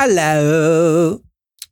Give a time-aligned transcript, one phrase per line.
[0.00, 1.20] Hallo.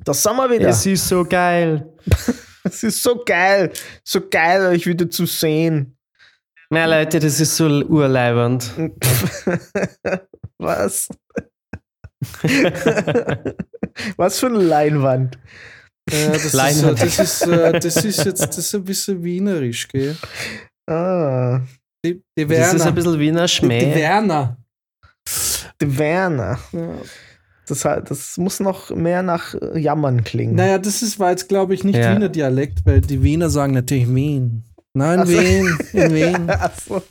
[0.04, 0.69] Das sind wir wieder.
[0.69, 1.93] Es ist so geil.
[2.64, 3.72] Es ist so geil.
[4.02, 5.96] So geil, euch wieder zu sehen.
[6.68, 8.68] Na Leute, das ist so urleibend.
[10.58, 11.06] Was?
[14.16, 15.38] Was für eine Leinwand.
[16.11, 17.00] Ja, das, ist, äh, Leinwand.
[17.02, 20.16] das, ist, äh, das ist jetzt das ist ein bisschen wienerisch, gell?
[20.88, 21.61] Ah,
[22.04, 22.93] Die, die Das ist ein Werner.
[22.93, 23.95] bisschen wie ein Die, die Schmäh.
[23.95, 24.56] Werner.
[25.80, 26.58] der Werner.
[26.72, 26.95] Ja.
[27.67, 30.55] Das, das muss noch mehr nach äh, Jammern klingen.
[30.55, 32.15] Naja, das ist, war jetzt, glaube ich, nicht Ja.
[32.15, 34.62] Wiener Dialekt, weil die Wiener sagen natürlich Wien.
[34.95, 35.33] Nein, Ach so.
[35.33, 36.47] Wien, in Wien.
[36.48, 37.02] Ach so.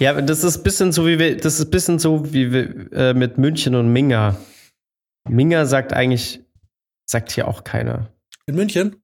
[0.00, 2.92] Ja, das ist ein bisschen so wie wir, das ist ein bisschen so wie wir,
[2.92, 4.34] äh, mit München und Minga.
[5.28, 6.40] Minga sagt eigentlich,
[7.06, 8.10] sagt hier auch keiner.
[8.46, 8.96] In München?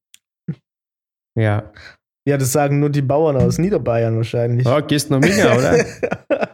[1.39, 1.71] Ja.
[2.27, 4.67] Ja, das sagen nur die Bauern aus Niederbayern wahrscheinlich.
[4.67, 5.85] Oh, gehst noch Minga, oder?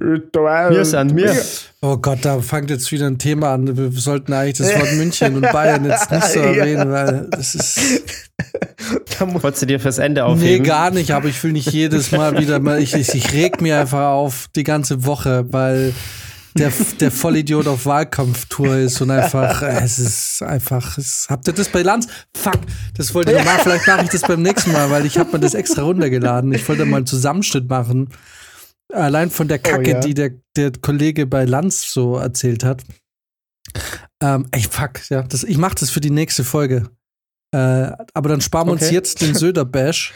[0.00, 1.34] wir Wir sind wir.
[1.82, 3.76] Oh Gott, da fängt jetzt wieder ein Thema an.
[3.76, 6.46] Wir sollten eigentlich das Wort München und Bayern jetzt nicht so Ja.
[6.46, 7.80] erwähnen, weil das ist.
[9.18, 10.66] Wolltest du dir fürs Ende Nee, aufheben?
[10.66, 12.80] gar nicht, aber ich will nicht jedes Mal wieder mal.
[12.82, 15.92] Ich, ich, ich reg mir einfach auf die ganze Woche, weil
[16.56, 21.68] der, der Vollidiot auf Wahlkampftour ist und einfach, es ist einfach, es, habt ihr das
[21.68, 22.08] bei Lanz?
[22.34, 22.58] Fuck,
[22.96, 23.60] das wollte ich machen.
[23.62, 26.52] Vielleicht mache ich das beim nächsten Mal, weil ich habe mir das extra runtergeladen.
[26.52, 28.08] Ich wollte mal einen Zusammenschnitt machen.
[28.92, 30.00] Allein von der Kacke, ja.
[30.00, 32.82] die der, der Kollege bei Lanz so erzählt hat.
[34.22, 36.90] Ähm, ey, fuck, ja, das, ich mache das für die nächste Folge.
[37.54, 38.94] Äh, aber dann sparen wir uns Okay.
[38.94, 40.12] jetzt den Söder-Bash.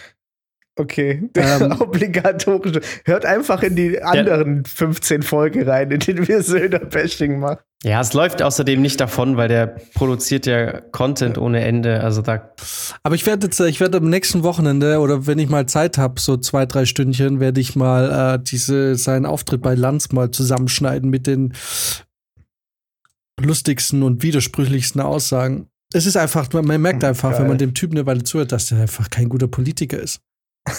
[0.76, 1.80] Okay, der Ähm.
[1.80, 2.80] obligatorische.
[3.04, 7.60] Hört einfach in die anderen 15 Folgen rein, in denen wir Söder-Bashing machen.
[7.84, 12.00] Ja, es läuft außerdem nicht davon, weil der produziert ja Content ohne Ende.
[12.00, 12.50] Also da,
[13.02, 15.98] Aber ich werde jetzt, äh, ich werde am nächsten Wochenende oder wenn ich mal Zeit
[15.98, 20.30] habe, so zwei, drei Stündchen, werde ich mal äh, diese, seinen Auftritt bei Lanz mal
[20.30, 21.52] zusammenschneiden mit den
[23.38, 25.68] lustigsten und widersprüchlichsten Aussagen.
[25.92, 27.40] Es ist einfach, man man merkt einfach, Geil.
[27.40, 30.20] wenn man dem Typen eine Weile zuhört, dass der einfach kein guter Politiker ist.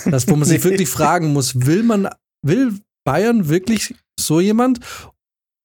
[0.06, 2.10] Das, wo man sich wirklich fragen muss, will man,
[2.42, 4.80] will Bayern wirklich so jemand?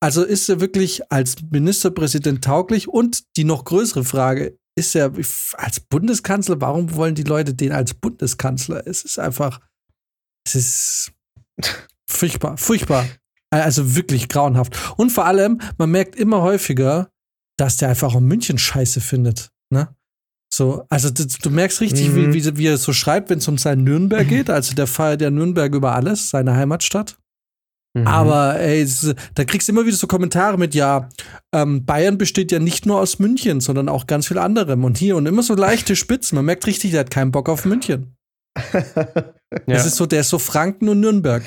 [0.03, 2.89] Also ist er wirklich als Ministerpräsident tauglich?
[2.89, 5.13] Und die noch größere Frage, ist er
[5.55, 8.87] als Bundeskanzler, warum wollen die Leute den als Bundeskanzler?
[8.87, 9.61] Es ist einfach,
[10.47, 11.13] es ist
[12.11, 13.07] furchtbar, furchtbar.
[13.51, 14.77] Also wirklich grauenhaft.
[14.97, 17.11] Und vor allem, man merkt immer häufiger,
[17.59, 19.51] dass der einfach auch München scheiße findet.
[19.71, 19.95] Ne?
[20.53, 22.33] So, also du, du merkst richtig, Mhm.
[22.33, 24.51] wie, wie, wie er so schreibt, wenn es um sein Nürnberg geht.
[24.51, 27.19] Also der feiert ja Nürnberg über alles, seine Heimatstadt.
[27.97, 28.07] Mhm.
[28.07, 28.87] Aber ey,
[29.35, 31.09] da kriegst du immer wieder so Kommentare mit, ja,
[31.53, 34.85] ähm, Bayern besteht ja nicht nur aus München, sondern auch ganz viel anderem.
[34.85, 36.37] Und hier und immer so leichte Spitzen.
[36.37, 38.15] Man merkt richtig, der hat keinen Bock auf München.
[38.73, 39.33] ja.
[39.67, 41.45] Es ist so, der ist so Franken und Nürnberg.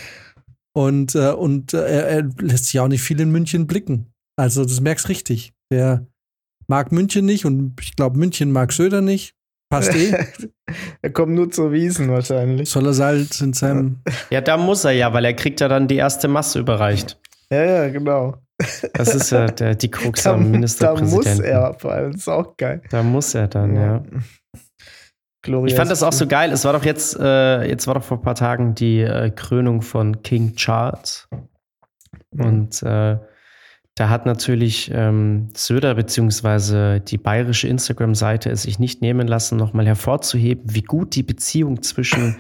[0.75, 4.07] Und, äh, und äh, er, er lässt sich auch nicht viel in München blicken.
[4.37, 5.53] Also, das merkst richtig.
[5.71, 6.07] Der
[6.68, 9.35] mag München nicht und ich glaube, München mag Söder nicht.
[9.69, 10.13] Passt eh.
[11.01, 12.69] er kommt nur zur Wiesen wahrscheinlich.
[12.69, 14.01] Soll er halt in seinem.
[14.29, 17.19] ja, da muss er ja, weil er kriegt ja dann die erste Masse überreicht.
[17.50, 18.35] Ja, ja, genau.
[18.94, 21.38] Das ist ja der, die Krux Da, am da Ministerpräsidenten.
[21.38, 22.12] muss er, vor allem.
[22.12, 22.81] Das ist auch geil.
[22.90, 24.03] Da muss er dann, ja.
[25.41, 25.72] Glorious.
[25.72, 26.51] Ich fand das auch so geil.
[26.51, 29.81] Es war doch jetzt, äh, jetzt war doch vor ein paar Tagen die äh, Krönung
[29.81, 31.28] von King Charles.
[32.31, 33.18] Und äh,
[33.95, 39.85] da hat natürlich ähm, Söder beziehungsweise die bayerische Instagram-Seite es sich nicht nehmen lassen, nochmal
[39.85, 42.37] hervorzuheben, wie gut die Beziehung zwischen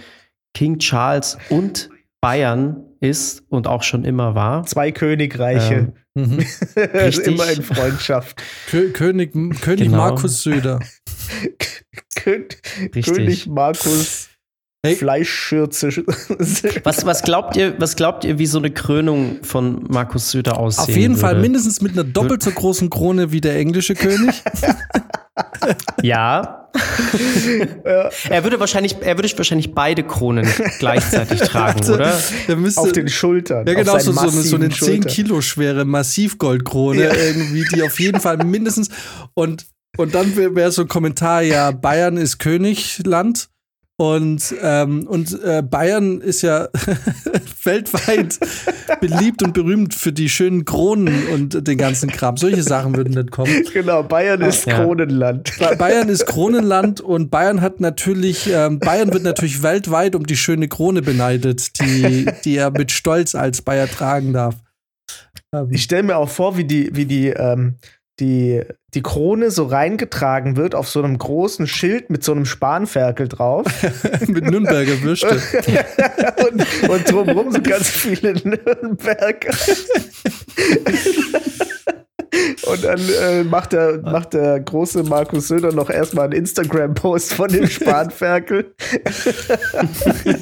[0.55, 1.89] King Charles und
[2.21, 4.65] Bayern ist und auch schon immer war.
[4.65, 5.93] Zwei Königreiche.
[6.15, 6.39] Mhm.
[6.75, 7.27] Richtig.
[7.27, 8.41] Immer in Freundschaft.
[8.67, 9.97] Kö König, König Genau.
[9.97, 10.79] Markus Söder.
[12.15, 12.45] Kön
[12.95, 13.05] Richtig.
[13.05, 14.22] König Markus
[14.85, 14.97] Hey.
[14.97, 15.87] Fleischschürze.
[16.83, 20.83] Was, was, glaubt ihr, was glaubt ihr, wie so eine Krönung von Markus Söder aussehen
[20.83, 21.41] Auf jeden Fall würde?
[21.41, 24.41] mindestens mit einer doppelt so großen Krone wie der englische König.
[26.03, 26.69] Ja.
[28.29, 30.47] er würde wahrscheinlich, er würde wahrscheinlich beide Kronen
[30.79, 32.19] gleichzeitig tragen, Also, oder?
[32.47, 33.65] Der müsste, auf den Schultern.
[33.65, 35.11] ja, genau, so, so, eine, so eine massiven 10 Schultern.
[35.11, 37.13] Kilo schwere Massivgoldkrone Ja.
[37.15, 38.89] irgendwie, die auf jeden Fall mindestens
[39.33, 39.65] und,
[39.97, 43.49] und dann wäre wär so ein Kommentar, ja, Bayern ist Königland
[43.95, 46.67] Und, ähm, und äh, Bayern ist ja
[47.63, 48.39] weltweit
[48.99, 52.35] beliebt und berühmt für die schönen Kronen und den ganzen Kram.
[52.37, 53.63] Solche Sachen würden dann kommen.
[53.71, 54.83] Genau, Bayern ist Ja.
[54.83, 55.51] Kronenland.
[55.59, 60.37] Ba- Bayern ist Kronenland und Bayern hat natürlich, ähm, Bayern wird natürlich weltweit um die
[60.37, 64.55] schöne Krone beneidet, die, die er mit Stolz als Bayer tragen darf.
[65.53, 67.75] Ähm, Ich stelle mir auch vor, wie die, wie die, ähm,
[68.19, 68.61] die,
[68.93, 73.65] die Krone so reingetragen wird auf so einem großen Schild mit so einem Spanferkel drauf.
[74.27, 75.29] mit Nürnberger Würste.
[76.47, 79.53] und, und drumherum so ganz viele Nürnberger.
[82.65, 87.49] Und dann äh, macht, der, macht der große Markus Söder noch erstmal einen Instagram-Post von
[87.49, 88.73] dem Spanferkel.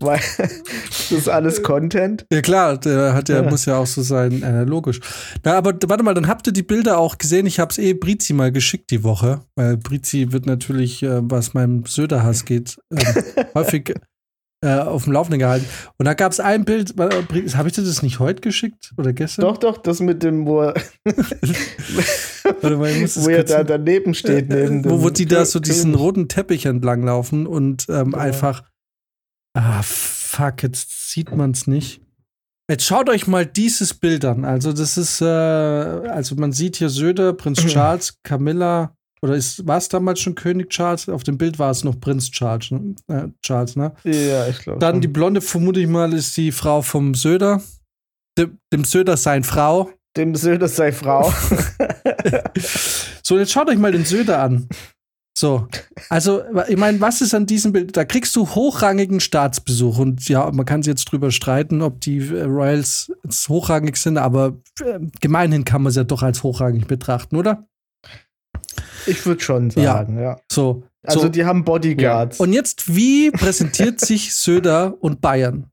[0.00, 2.26] Weil das ist alles Content.
[2.32, 3.50] Ja klar, der hat ja, Ja.
[3.50, 5.00] muss ja auch so sein, äh, logisch.
[5.44, 7.46] Na, aber warte mal, dann habt ihr die Bilder auch gesehen.
[7.46, 11.54] Ich habe es eh Brizi mal geschickt die Woche, weil Brizi wird natürlich, äh, was
[11.54, 12.98] meinem Söder-Hass geht, ähm,
[13.54, 13.94] häufig
[14.62, 15.66] äh, auf dem Laufenden gehalten.
[15.98, 19.42] Und da gab es ein Bild, habe ich dir das nicht heute geschickt oder gestern?
[19.42, 20.74] Doch, doch, das mit dem, wo er,
[22.60, 24.48] Warte mal, ich muss das wo er da daneben steht.
[24.48, 28.18] Neben wo, wo die da so diesen roten Teppich entlang laufen und ähm, Ja.
[28.18, 28.64] einfach.
[29.54, 32.02] Ah, fuck, jetzt sieht man es nicht.
[32.70, 34.44] Jetzt schaut euch mal dieses Bild an.
[34.44, 39.78] Also, das ist, äh, also man sieht hier Söder, Prinz Charles, Camilla, oder ist, war
[39.78, 41.08] es damals schon König Charles?
[41.08, 42.94] Auf dem Bild war es noch Prinz Charles, ne?
[43.08, 43.92] Äh, Charles, ne?
[44.04, 44.78] Ja, ich glaube.
[44.78, 47.62] Dann die Blonde, vermute ich mal, ist die Frau vom Söder.
[48.38, 49.90] Dem, dem Söder sein Frau.
[50.16, 51.32] Dem Söder sei Frau.
[53.30, 54.68] So, jetzt schaut euch mal den Söder an.
[55.38, 55.68] So,
[56.08, 57.96] also, ich meine, was ist an diesem Bild?
[57.96, 62.18] Da kriegst du hochrangigen Staatsbesuch und ja, man kann sich jetzt drüber streiten, ob die
[62.18, 66.88] äh, Royals jetzt hochrangig sind, aber äh, gemeinhin kann man es ja doch als hochrangig
[66.88, 67.68] betrachten, oder?
[69.06, 69.94] Ich würde schon Ja.
[69.94, 70.38] sagen, ja.
[70.50, 70.82] So.
[71.02, 71.28] Also so.
[71.28, 72.40] die haben Bodyguards.
[72.40, 75.70] Und jetzt, wie präsentiert sich Söder und Bayern?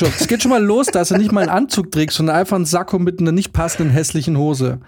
[0.00, 2.64] Es geht schon mal los, dass er nicht mal einen Anzug trägt, sondern einfach einen
[2.64, 4.80] Sakko mit einer nicht passenden hässlichen Hose.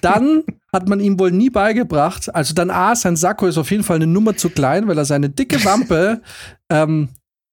[0.00, 3.82] Dann hat man ihm wohl nie beigebracht, also dann A, sein Sakko ist auf jeden
[3.84, 6.22] Fall eine Nummer zu klein, weil er seine dicke Wampe
[6.70, 7.10] ähm,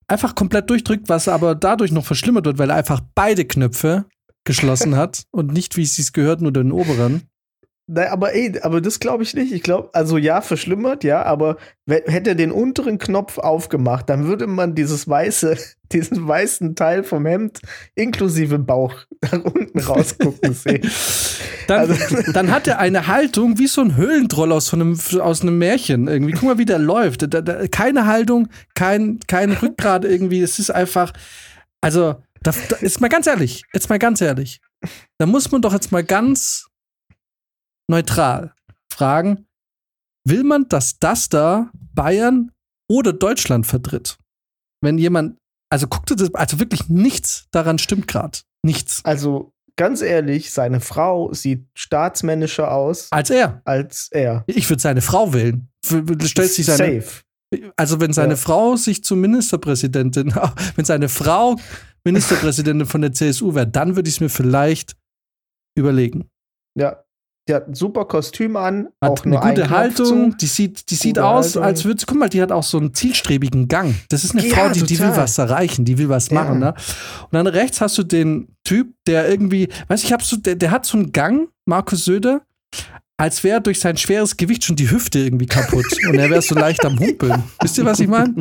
[0.08, 4.06] einfach komplett durchdrückt, was aber dadurch noch verschlimmert wird, weil er einfach beide Knöpfe
[4.46, 7.24] geschlossen hat und nicht, wie es sich gehört, nur den oberen.
[7.95, 9.51] Nein, aber ey, aber das glaube ich nicht.
[9.51, 11.57] Ich glaube, also ja, verschlimmert, ja, aber
[11.88, 15.57] hätte er den unteren Knopf aufgemacht, dann würde man dieses weiße,
[15.92, 17.60] diesen weißen Teil vom Hemd
[17.94, 20.90] inklusive Bauch nach unten rausgucken sehen.
[21.68, 25.44] Dann, Also- dann hat er eine Haltung wie so ein Höhlentroll aus so einem, aus
[25.44, 26.10] einem Märchen.
[26.10, 27.22] Irgendwie, guck mal, wie der läuft.
[27.34, 30.42] Da, da, keine Haltung, kein, kein Rückgrat irgendwie.
[30.42, 31.13] Es ist einfach,
[31.80, 34.60] also, da, da ist mal ganz ehrlich, jetzt mal ganz ehrlich.
[35.18, 36.66] Da muss man doch jetzt mal ganz
[37.89, 38.53] neutral
[38.91, 39.45] fragen,
[40.27, 42.51] will man, dass das da Bayern
[42.89, 44.18] oder Deutschland vertritt?
[44.81, 45.38] Wenn jemand,
[45.71, 48.39] also guckt das, also wirklich nichts daran stimmt gerade.
[48.65, 49.03] Nichts.
[49.03, 53.62] Also ganz ehrlich, seine Frau sieht staatsmännischer aus Als er.
[53.65, 54.44] als er.
[54.47, 55.69] Ich würde seine Frau wählen.
[56.24, 57.21] Stellt sich seine, Safe.
[57.75, 58.38] also wenn seine Ja.
[58.38, 60.33] Frau sich zur Ministerpräsidentin,
[60.75, 61.56] wenn seine Frau
[62.06, 64.95] Ministerpräsidentin von der CSU wäre, dann würde ich es mir vielleicht
[65.77, 66.29] überlegen.
[66.77, 67.02] Ja.
[67.50, 70.95] Die hat ein super Kostüm an, Hat auch eine nur gute Haltung, die sieht, die
[70.95, 71.63] sieht Gute aus, Haltung.
[71.63, 73.95] als würde sie, guck mal, die hat auch so einen zielstrebigen Gang.
[74.07, 76.36] Das ist eine Ja, Frau, die, die will was erreichen, die will was Ja.
[76.42, 76.60] machen.
[76.60, 76.74] Ne?
[77.24, 80.72] Und dann rechts hast du den Typ, der irgendwie, weiß ich, hab so, der, der
[80.72, 82.44] hat so einen Gang, Markus Söder,
[83.18, 86.56] als wäre durch sein schweres Gewicht schon die Hüfte irgendwie kaputt und er wäre so
[86.56, 87.44] leicht am Humpeln.
[87.62, 88.34] Wisst ihr, was ich meine?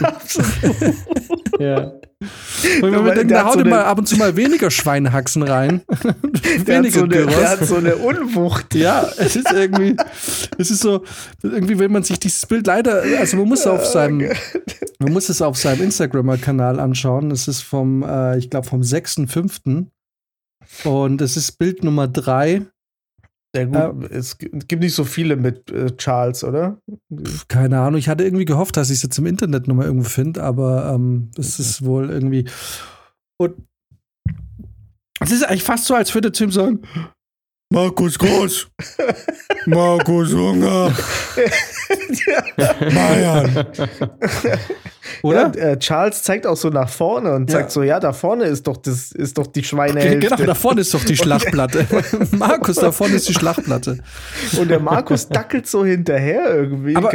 [0.00, 0.76] Ja, absolut.
[1.58, 1.92] Ja.
[2.20, 4.70] Und wenn wir hat denken, da so haut eine- immer ab und zu mal weniger
[4.70, 5.82] Schweinehaxen rein.
[5.88, 6.08] Der
[6.58, 8.74] hat, weniger so eine, der hat so eine Unwucht.
[8.74, 9.96] Ja, es ist irgendwie,
[10.58, 11.04] es ist so,
[11.42, 14.30] irgendwie, wenn man sich dieses Bild leider, also man muss auf seinem,
[14.98, 17.30] man muss es auf seinem Instagram-Kanal anschauen.
[17.30, 19.86] Es ist vom, äh, ich glaube, vom 6.5.
[20.84, 22.62] Und es ist Bild Nummer 3.
[23.58, 26.80] Ja, gut, es gi- es gibt nicht so viele mit äh, Charles, oder?
[27.48, 30.42] Keine Ahnung, ich hatte irgendwie gehofft, dass ich es jetzt im Internet nochmal irgendwo finde,
[30.42, 32.48] aber ähm, es ist wohl irgendwie.
[33.40, 33.54] Und
[35.20, 36.80] es ist eigentlich fast so, als würde Tim sagen:
[37.72, 38.68] Markus Groß,
[39.66, 40.94] Markus Hunger,
[42.56, 43.66] Bayern.
[45.22, 45.52] Oder?
[45.56, 47.58] Ja, äh, Charles zeigt auch so nach vorne und Ja.
[47.60, 50.28] sagt so, ja, da vorne ist doch das ist doch die Schweinehälfte.
[50.36, 51.86] Genau, da vorne ist doch die Schlachtplatte.
[52.32, 53.98] Markus, da vorne ist die Schlachtplatte.
[54.58, 56.94] Und der Markus dackelt so hinterher irgendwie.
[56.96, 57.10] Aber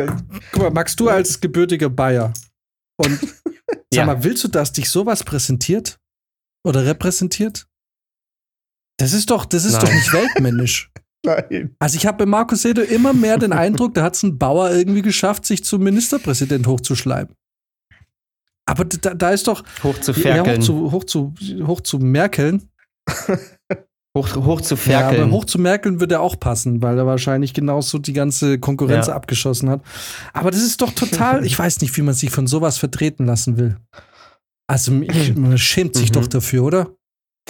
[0.52, 2.34] guck mal, Max, du als gebürtiger Bayer.
[2.98, 4.06] Und sag Ja.
[4.06, 5.98] mal, willst du, dass dich sowas präsentiert?
[6.66, 7.68] Oder repräsentiert?
[8.98, 9.96] Das ist doch, das ist doch Nein.
[9.98, 10.92] nicht weltmännisch.
[11.26, 11.76] Nein.
[11.80, 14.72] Also ich habe bei Markus Söder immer mehr den Eindruck, da hat es ein Bauer
[14.72, 17.34] irgendwie geschafft, sich zum Ministerpräsident hochzuschleimen.
[18.66, 20.62] Aber da, da ist doch Hoch zu ja, hoch ferkeln.
[20.62, 21.34] zu, hoch zu,
[21.66, 22.70] hoch zu Merkeln.
[24.18, 25.32] hoch, hoch zu Ja, aber ferkeln.
[25.32, 29.16] hoch zu Merkeln würde er auch passen, weil er wahrscheinlich genauso die ganze Konkurrenz Ja.
[29.16, 29.82] abgeschossen hat.
[30.34, 33.58] Aber das ist doch total, ich weiß nicht, wie man sich von sowas vertreten lassen
[33.58, 33.78] will.
[34.68, 36.14] Also ich, man schämt sich Mhm.
[36.14, 36.96] doch dafür, oder?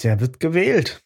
[0.01, 1.02] Der wird gewählt.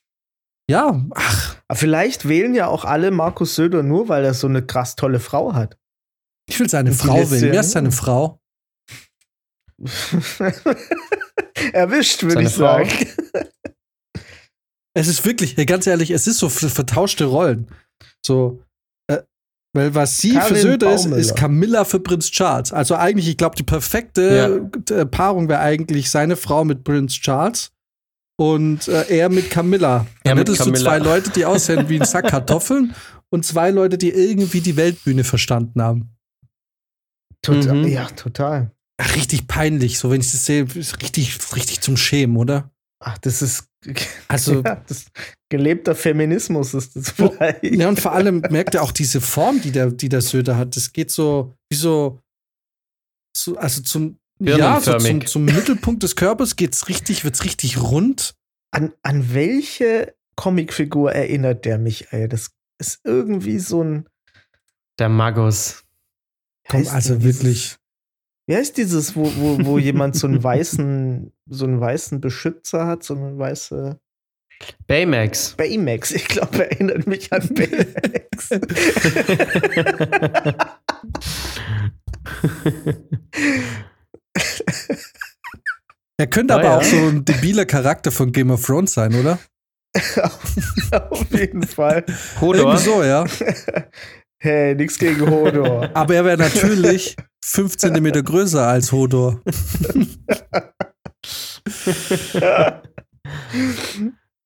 [0.70, 4.66] Ja, ach, Aber vielleicht wählen ja auch alle Markus Söder nur, weil er so eine
[4.66, 5.78] krass tolle Frau hat.
[6.50, 7.52] ich will seine Und Frau wählen.
[7.54, 8.40] Wer ist seine Frau?
[11.74, 12.84] Erwischt, würde ich Frau?
[12.84, 12.90] sagen.
[14.96, 17.68] Es ist wirklich, ja, ganz ehrlich, es ist so ver- vertauschte Rollen.
[18.26, 18.64] So,
[19.10, 19.22] äh,
[19.76, 21.22] weil was sie für Karin Söder ist, Baumüller.
[21.22, 22.74] ist Camilla für Prinz Charles.
[22.74, 27.72] Also eigentlich, ich glaube, die perfekte äh, Paarung wäre eigentlich seine Frau mit Prinz Charles
[28.40, 29.98] und äh, er mit Camilla.
[29.98, 30.84] Er Dann mit hättest du Camilla.
[30.84, 32.94] zwei Leute, die aussehen wie ein Sack Kartoffeln
[33.30, 36.10] und zwei Leute, die irgendwie die Weltbühne verstanden haben.
[37.42, 37.88] Total, Mhm.
[37.88, 38.72] Ja, total.
[39.00, 42.72] Ach, richtig peinlich, so wenn ich das sehe, ist richtig, richtig zum Schämen, oder?
[43.00, 43.66] Ach, das ist.
[44.28, 45.06] Also, ja, das,
[45.50, 47.64] gelebter Feminismus ist das vielleicht.
[47.64, 50.76] Ja, und vor allem merkt er auch diese Form, die der, die der Söder hat.
[50.76, 52.20] Das geht so, wie so,
[53.38, 58.36] so also zum, ja, so zum, zum Mittelpunkt des Körpers geht's richtig, wird's richtig rund.
[58.72, 62.28] An, an welche Comicfigur erinnert der mich, ey?
[62.28, 64.10] Das ist irgendwie so ein.
[65.00, 65.84] Der Magus.
[66.68, 67.78] Komm, also dieses- wirklich.
[68.50, 73.04] Wie heißt dieses, wo, wo, wo jemand so einen weißen, so einen weißen Beschützer hat,
[73.04, 74.00] so eine weiße
[74.88, 75.54] Baymax.
[75.58, 76.12] Baymax?
[76.12, 78.50] Ich glaube, er erinnert mich an Baymax.
[86.20, 86.78] Er könnte Ah, aber ja.
[86.80, 89.38] auch so ein debiler Charakter von Game of Thrones sein, oder?
[91.12, 92.04] Auf jeden Fall.
[92.42, 92.56] Hodor.
[92.74, 93.24] Irgendwie so, ja.
[94.40, 95.90] Hey, nix gegen Hodor.
[95.96, 99.42] Aber er wäre natürlich fünf Zentimeter größer als Hodor.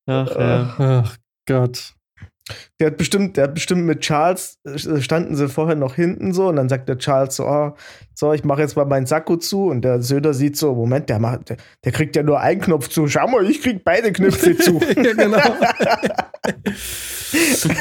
[0.07, 0.75] Ach, ja.
[0.77, 1.17] Ach
[1.47, 1.93] Gott.
[2.79, 6.47] Der hat bestimmt, der hat bestimmt mit Charles, äh, standen sie vorher noch hinten so
[6.47, 7.73] und dann sagt der Charles so, oh,
[8.13, 11.19] so, ich mache jetzt mal meinen Sakko zu und der Söder sieht so, Moment, der,
[11.19, 13.07] macht, der, der kriegt ja nur einen Knopf zu.
[13.07, 14.79] Schau mal, ich krieg beide Knöpfe zu.
[14.79, 15.37] ja, genau.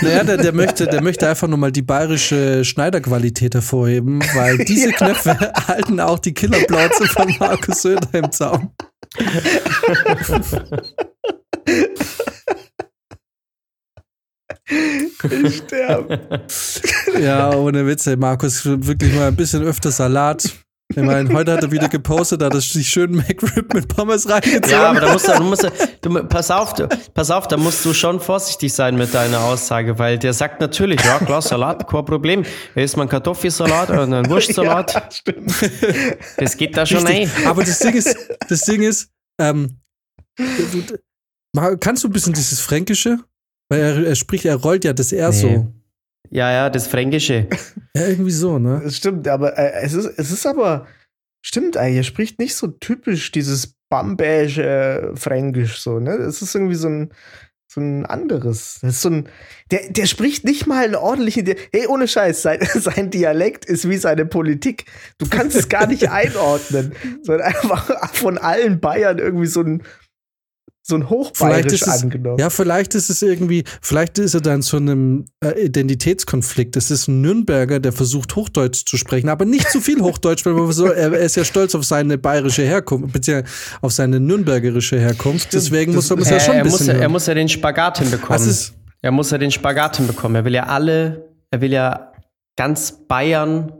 [0.02, 4.90] naja, der, der, möchte, der möchte einfach nur mal die bayerische Schneiderqualität hervorheben, weil diese
[4.90, 4.96] Ja.
[4.96, 8.70] Knöpfe halten auch die Killerplauze von Markus Söder im Zaum.
[14.68, 16.20] ich sterbe.
[17.20, 20.48] Ja, ohne Witze, Markus, wirklich mal ein bisschen öfter Salat.
[20.92, 24.70] Ich meine, heute hat er wieder gepostet, hat er sich schön McRib mit Pommes reingezogen.
[24.70, 27.84] Ja, aber da musst du, du musst, du, pass auf, du, pass auf, da musst
[27.84, 32.04] du schon vorsichtig sein mit deiner Aussage, weil der sagt natürlich, ja klar, Salat, kein
[32.04, 32.44] Problem.
[32.74, 34.94] Da isst man Kartoffelsalat oder einen Wurstsalat.
[34.94, 35.54] Ja, stimmt.
[36.38, 37.30] Das geht da schon Richtig.
[37.38, 37.46] ein.
[37.46, 38.16] Aber das Ding ist,
[38.48, 39.78] das Ding ist, ähm,
[41.80, 43.18] kannst du ein bisschen dieses Fränkische?
[43.70, 45.34] Weil er, er spricht, er rollt ja das R Nee.
[45.36, 45.72] so.
[46.30, 47.48] Ja, ja, das Fränkische.
[47.96, 48.80] Ja, irgendwie so, ne?
[48.84, 50.86] Das stimmt, aber äh, es, ist, es ist aber,
[51.44, 54.62] stimmt eigentlich, er spricht nicht so typisch dieses bambäische
[55.12, 56.12] äh, Fränkisch so, ne?
[56.12, 57.10] Es ist irgendwie so ein,
[57.72, 58.78] so ein anderes.
[58.82, 59.28] Das ist so ein,
[59.72, 63.88] der, der spricht nicht mal einen ordentlichen, Di- hey, ohne Scheiß, sein, sein Dialekt ist
[63.88, 64.84] wie seine Politik.
[65.18, 69.82] Du kannst es gar nicht einordnen, sondern einfach von allen Bayern irgendwie so ein,
[70.90, 72.38] so ein Vielleicht Hochbayerisch ist es, angenommen.
[72.38, 76.76] ja, vielleicht ist es irgendwie, vielleicht ist er dann zu einem äh, Identitätskonflikt.
[76.76, 80.52] Es ist ein Nürnberger, der versucht, Hochdeutsch zu sprechen, aber nicht zu viel Hochdeutsch, weil
[80.52, 84.98] man so, er, er ist ja stolz auf seine bayerische Herkunft, beziehungsweise auf seine nürnbergerische
[85.00, 85.52] Herkunft.
[85.54, 86.86] Deswegen muss das- man es ja Äh, schon ein er, muss, bisschen.
[86.88, 87.12] ja- er hören.
[87.12, 88.48] muss ja den Spagat hinbekommen.
[88.48, 90.34] Ist, Er muss ja den Spagat hinbekommen.
[90.36, 92.12] Er will ja alle, er will ja
[92.58, 93.72] ganz Bayern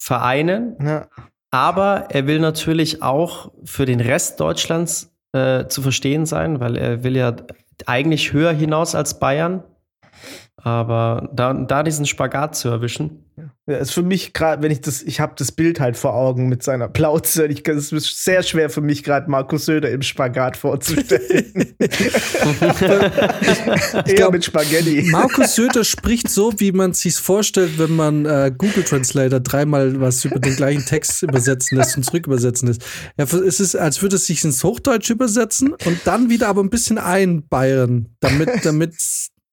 [0.00, 1.06] vereinen, Ja.
[1.50, 7.04] aber er will natürlich auch für den Rest Deutschlands äh, zu verstehen sein, weil er
[7.04, 7.34] will ja
[7.86, 9.62] eigentlich höher hinaus als Bayern.
[10.60, 13.24] Aber da, da diesen Spagat zu erwischen.
[13.68, 16.48] Ja, ist für mich gerade, wenn ich das, ich habe das Bild halt vor Augen
[16.48, 17.46] mit seiner Plauze.
[17.46, 21.76] Ich, es ist sehr schwer für mich gerade Markus Söder im Spagat vorzustellen.
[21.78, 22.08] Eher
[24.14, 25.06] glaub, mit Spaghetti.
[25.10, 30.24] Markus Söder spricht so, wie man sich's vorstellt, wenn man äh, Google Translator dreimal was
[30.24, 32.82] über den gleichen Text übersetzen lässt und zurück übersetzen lässt.
[33.16, 36.70] Ja, es ist, als würde es sich ins Hochdeutsch übersetzen und dann wieder aber ein
[36.70, 38.94] bisschen einbayern, damit, damit,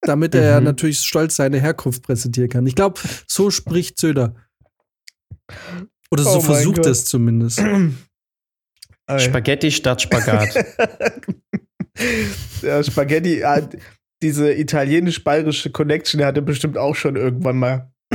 [0.05, 0.65] damit er Mhm.
[0.65, 2.67] natürlich stolz seine Herkunft präsentieren kann.
[2.67, 4.35] Ich glaube, so spricht Söder.
[6.11, 6.85] Oder so Oh versucht Gott.
[6.87, 7.61] es zumindest.
[9.17, 10.49] Spaghetti statt Spagat.
[12.61, 13.43] ja, Spaghetti.
[13.43, 13.61] ah,
[14.23, 17.91] diese italienisch-bayerische Connection, der hatte bestimmt auch schon irgendwann mal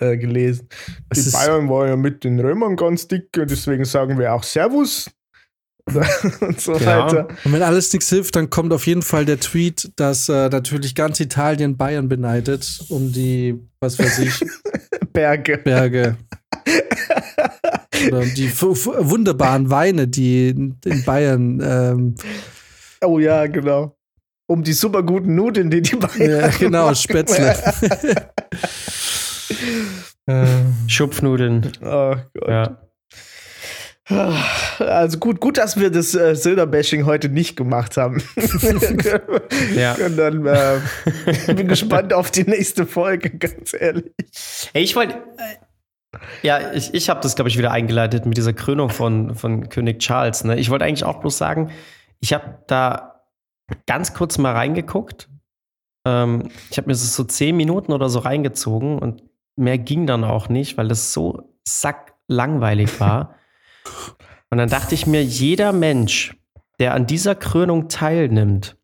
[0.00, 0.68] äh, gelesen.
[1.08, 5.10] Es Die Bayern waren ja mit den Römern ganz dick, deswegen sagen wir auch Servus.
[6.40, 7.06] und so Ja.
[7.06, 7.28] weiter.
[7.44, 10.94] Und wenn alles nichts hilft, dann kommt auf jeden Fall der Tweet, dass äh, natürlich
[10.94, 14.44] ganz Italien Bayern beneidet um die, was weiß ich,
[15.12, 15.58] Berge.
[15.58, 16.16] Berge.
[18.08, 21.60] Oder um die wunderbaren Weine, die in in Bayern.
[21.62, 22.14] Ähm,
[23.04, 23.96] Oh ja, genau.
[24.48, 26.96] Um die super guten Nudeln, die die Bayern ja, genau, machen.
[26.96, 27.54] Spätzle.
[30.26, 31.70] ähm, Schupfnudeln.
[31.82, 32.48] Oh Gott.
[32.48, 32.78] Ja.
[34.08, 38.22] Also gut, gut, dass wir das äh, Söder-Bashing heute nicht gemacht haben.
[39.74, 39.94] Ja.
[39.94, 44.12] Und dann äh, bin gespannt auf die nächste Folge, ganz ehrlich.
[44.72, 45.14] Ey, ich wollte.
[45.14, 49.68] Äh, ja, ich, ich habe das, glaube ich, wieder eingeleitet mit dieser Krönung von, von
[49.68, 50.44] König Charles.
[50.44, 50.58] Ne?
[50.58, 51.70] Ich wollte eigentlich auch bloß sagen,
[52.20, 53.22] ich habe da
[53.86, 55.28] ganz kurz mal reingeguckt.
[56.06, 59.22] Ähm, ich habe mir das so zehn Minuten oder so reingezogen und
[59.56, 63.34] mehr ging dann auch nicht, weil das so sacklangweilig war.
[64.50, 66.36] Und dann dachte ich mir, jeder Mensch,
[66.78, 68.76] der an dieser Krönung teilnimmt,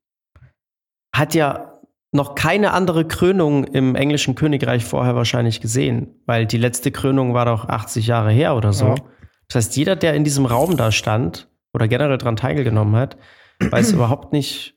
[1.14, 1.80] hat ja
[2.12, 7.46] noch keine andere Krönung im englischen Königreich vorher wahrscheinlich gesehen, weil die letzte Krönung war
[7.46, 8.88] doch 80 Jahre her oder so.
[8.88, 8.94] Ja.
[9.48, 13.16] Das heißt, jeder, der in diesem Raum da stand oder generell daran teilgenommen hat,
[13.60, 14.76] weiß überhaupt nicht,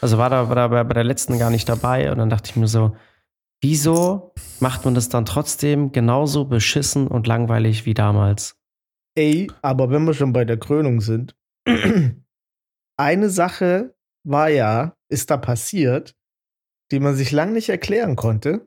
[0.00, 2.10] also war da, war da bei, bei der letzten gar nicht dabei.
[2.10, 2.96] Und dann dachte ich mir so,
[3.60, 8.59] wieso macht man das dann trotzdem genauso beschissen und langweilig wie damals?
[9.20, 11.36] Ey, aber wenn wir schon bei der Krönung sind,
[12.96, 13.94] eine Sache
[14.26, 16.14] war ja, ist da passiert,
[16.90, 18.66] die man sich lang nicht erklären konnte.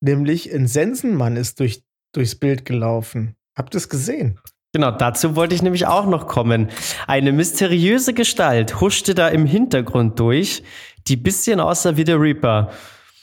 [0.00, 1.82] Nämlich ein Sensenmann ist durch,
[2.14, 3.34] durchs Bild gelaufen.
[3.58, 4.38] Habt ihr es gesehen?
[4.72, 6.68] Genau, dazu wollte ich nämlich auch noch kommen.
[7.08, 10.62] Eine mysteriöse Gestalt huschte da im Hintergrund durch,
[11.08, 12.70] die bisschen aussah wie der Reaper.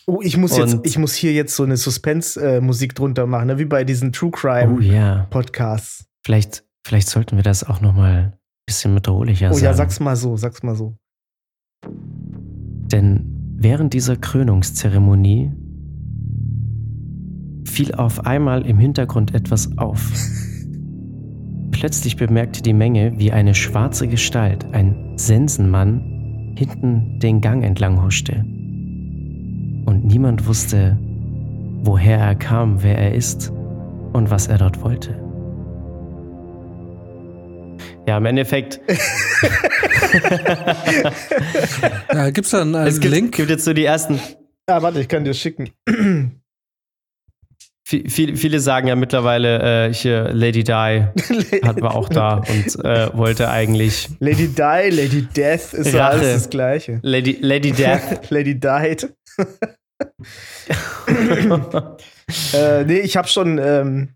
[0.08, 3.60] Oh, ich muss jetzt, ich muss hier jetzt so eine Suspense-Musik drunter machen, ne?
[3.60, 6.06] wie bei diesen True Oh Crime ja, Podcasts.
[6.26, 8.34] Vielleicht, vielleicht sollten wir das auch noch mal ein
[8.66, 9.66] bisschen bedrohlicher Oh sagen.
[9.66, 10.96] ja, sag's mal so, sag's mal so.
[11.86, 15.52] Denn während dieser Krönungszeremonie
[17.66, 20.12] fiel auf einmal im Hintergrund etwas auf.
[21.72, 28.46] Plötzlich bemerkte die Menge, wie eine schwarze Gestalt, ein Sensenmann, hinten den Gang entlang huschte.
[29.86, 30.98] Und niemand wusste,
[31.84, 33.52] woher er kam, wer er ist
[34.14, 35.23] und was er dort wollte.
[38.08, 38.82] Ja, im Endeffekt,
[42.14, 43.36] ja, gibt's da einen, es einen gibt, Link?
[43.36, 44.20] gibt jetzt so die ersten
[44.66, 45.72] Ah, warte, ich kann dir schicken.
[47.86, 50.72] Vi- Viele, viele sagen ja mittlerweile, äh, hier Lady Di
[51.64, 56.34] hat war auch da und äh, wollte eigentlich Lady Di, Lady Death ist ja alles
[56.34, 57.00] das Gleiche.
[57.04, 58.30] Lady, Lady Death.
[58.32, 59.14] Lady Died.
[62.54, 63.58] Äh, nee, ich habe schon.
[63.58, 64.16] Ähm,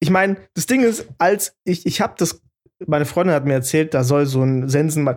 [0.00, 2.40] ich meine, das Ding ist, als ich, ich habe das,
[2.86, 5.16] meine Freundin hat mir erzählt, da soll so ein Sensenmann.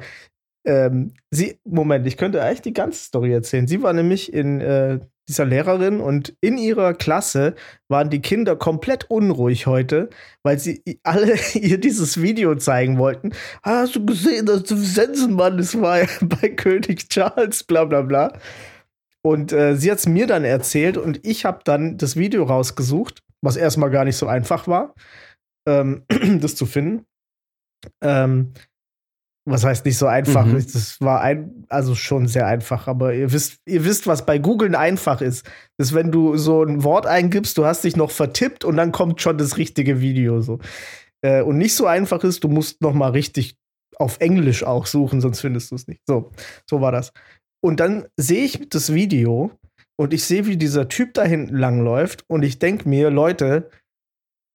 [0.65, 3.67] Ähm, sie, Moment, ich könnte eigentlich die ganze Story erzählen.
[3.67, 7.55] Sie war nämlich in äh, dieser Lehrerin und in ihrer Klasse
[7.87, 10.09] waren die Kinder komplett unruhig heute,
[10.43, 13.31] weil sie alle ihr dieses Video zeigen wollten.
[13.61, 18.33] Ah, hast du gesehen, dass der Sensenmann, das war bei König Charles, bla bla bla.
[19.25, 23.23] Und äh, sie hat es mir dann erzählt und ich habe dann das Video rausgesucht,
[23.41, 24.93] was erstmal gar nicht so einfach war,
[25.65, 26.03] ähm,
[26.41, 27.05] das zu finden.
[28.01, 28.53] Ähm,
[29.45, 30.45] was heißt nicht so einfach?
[30.45, 30.53] Mhm.
[30.53, 34.73] Das war ein, also schon sehr einfach, aber ihr wisst, ihr wisst, was bei Googlen
[34.73, 35.45] einfach ist.
[35.77, 38.93] Das ist, wenn du so ein Wort eingibst, du hast dich noch vertippt und dann
[38.93, 40.59] kommt schon das richtige Video so.
[41.21, 43.55] Äh, und nicht so einfach ist, du musst noch mal richtig
[43.97, 46.01] auf Englisch auch suchen, sonst findest du es nicht.
[46.07, 46.31] So,
[46.69, 47.11] so war das.
[47.61, 49.51] Und dann sehe ich das Video
[49.97, 53.69] und ich sehe, wie dieser Typ da hinten langläuft und ich denke mir, Leute,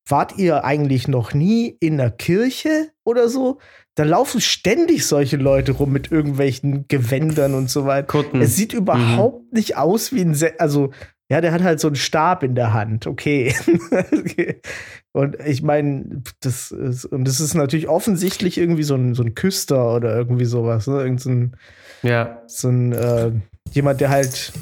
[0.09, 3.59] wart ihr eigentlich noch nie in der Kirche oder so?
[3.94, 8.07] Da laufen ständig solche Leute rum mit irgendwelchen Gewändern und so weiter.
[8.07, 8.40] Kutten.
[8.40, 10.92] Es sieht überhaupt nicht aus wie ein, Se also
[11.31, 13.55] ja, der hat halt so einen Stab in der Hand, okay.
[13.92, 14.62] okay.
[15.12, 19.35] Und ich meine, das ist, und das ist natürlich offensichtlich irgendwie so ein, so ein
[19.35, 21.01] Küster oder irgendwie sowas, ne?
[21.03, 21.57] Irgend so ein,
[22.03, 22.42] ja.
[22.47, 23.33] so ein äh,
[23.73, 24.53] jemand, der halt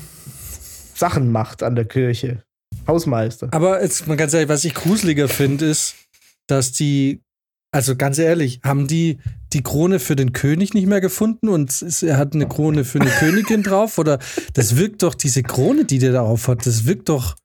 [0.95, 2.43] Sachen macht an der Kirche.
[2.87, 3.49] Hausmeister.
[3.53, 5.95] Aber jetzt mal ganz ehrlich, was ich gruseliger finde, ist,
[6.47, 7.23] dass die,
[7.73, 9.19] also ganz ehrlich, haben die
[9.53, 13.11] die Krone für den König nicht mehr gefunden und er hat eine Krone für eine
[13.11, 13.99] Königin drauf?
[13.99, 14.19] Oder
[14.55, 17.37] das wirkt doch, diese Krone, die der da auf hat, das wirkt doch.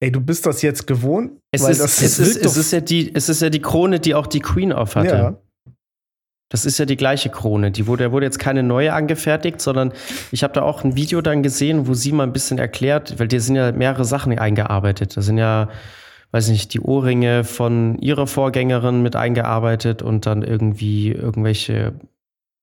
[0.00, 1.32] Ey, du bist das jetzt gewohnt?
[1.50, 3.40] Es Weil ist, das- es, das ist, wirkt es, doch- ist ja die, es ist
[3.42, 5.08] ja die Krone, die auch die Queen auf hatte.
[5.08, 5.40] Ja.
[6.48, 7.70] Das ist ja die gleiche Krone.
[7.70, 9.92] Die wurde, wurde jetzt keine neue angefertigt, sondern
[10.30, 13.28] ich habe da auch ein Video dann gesehen, wo sie mal ein bisschen erklärt, weil
[13.28, 15.16] dir sind ja mehrere Sachen eingearbeitet.
[15.16, 15.68] Da sind ja,
[16.32, 21.94] weiß nicht, die Ohrringe von ihrer Vorgängerin mit eingearbeitet und dann irgendwie irgendwelche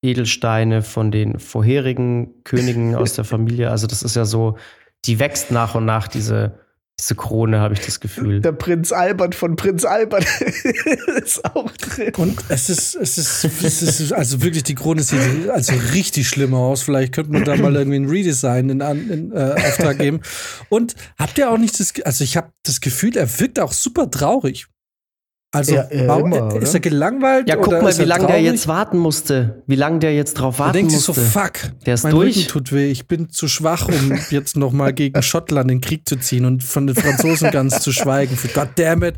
[0.03, 3.71] Edelsteine von den vorherigen Königen aus der Familie.
[3.71, 4.57] Also das ist ja so,
[5.05, 6.59] die wächst nach und nach, diese,
[7.01, 8.41] diese Krone, habe ich das Gefühl.
[8.41, 10.25] Der Prinz Albert von Prinz Albert
[11.23, 12.13] ist auch drin.
[12.15, 16.53] Und es ist, es ist, es ist, also wirklich, die Krone sieht also richtig schlimm
[16.53, 16.83] aus.
[16.83, 20.21] Vielleicht könnte man da mal irgendwie ein Redesign in, in äh, Auftrag geben.
[20.69, 24.09] Und habt ihr auch nicht das, also ich habe das Gefühl, er wirkt auch super
[24.09, 24.67] traurig.
[25.53, 26.73] Also, Ja, äh, warum, immer, ist oder?
[26.75, 27.49] er gelangweilt?
[27.49, 29.61] Ja, guck oder mal, wie er lange der jetzt warten musste.
[29.67, 31.25] Wie lange der jetzt drauf warten denkt sich so, musste.
[31.25, 31.53] fuck,
[31.85, 32.37] Der ist mein durch.
[32.37, 35.81] Rücken tut weh, ich bin zu schwach, um jetzt noch mal gegen Schottland in den
[35.81, 38.37] Krieg zu ziehen und von den Franzosen ganz zu schweigen.
[38.37, 39.15] Für God damn it.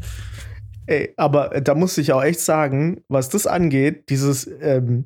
[0.88, 5.06] Ey, aber da muss ich auch echt sagen, was das angeht, dieses ähm,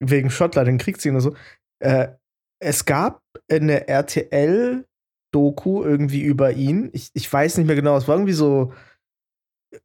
[0.00, 1.34] wegen Schottland in den Krieg ziehen und so,
[1.80, 2.08] äh,
[2.60, 6.90] es gab eine RTL-Doku irgendwie über ihn.
[6.92, 8.72] Ich, ich weiß nicht mehr genau, es war irgendwie so,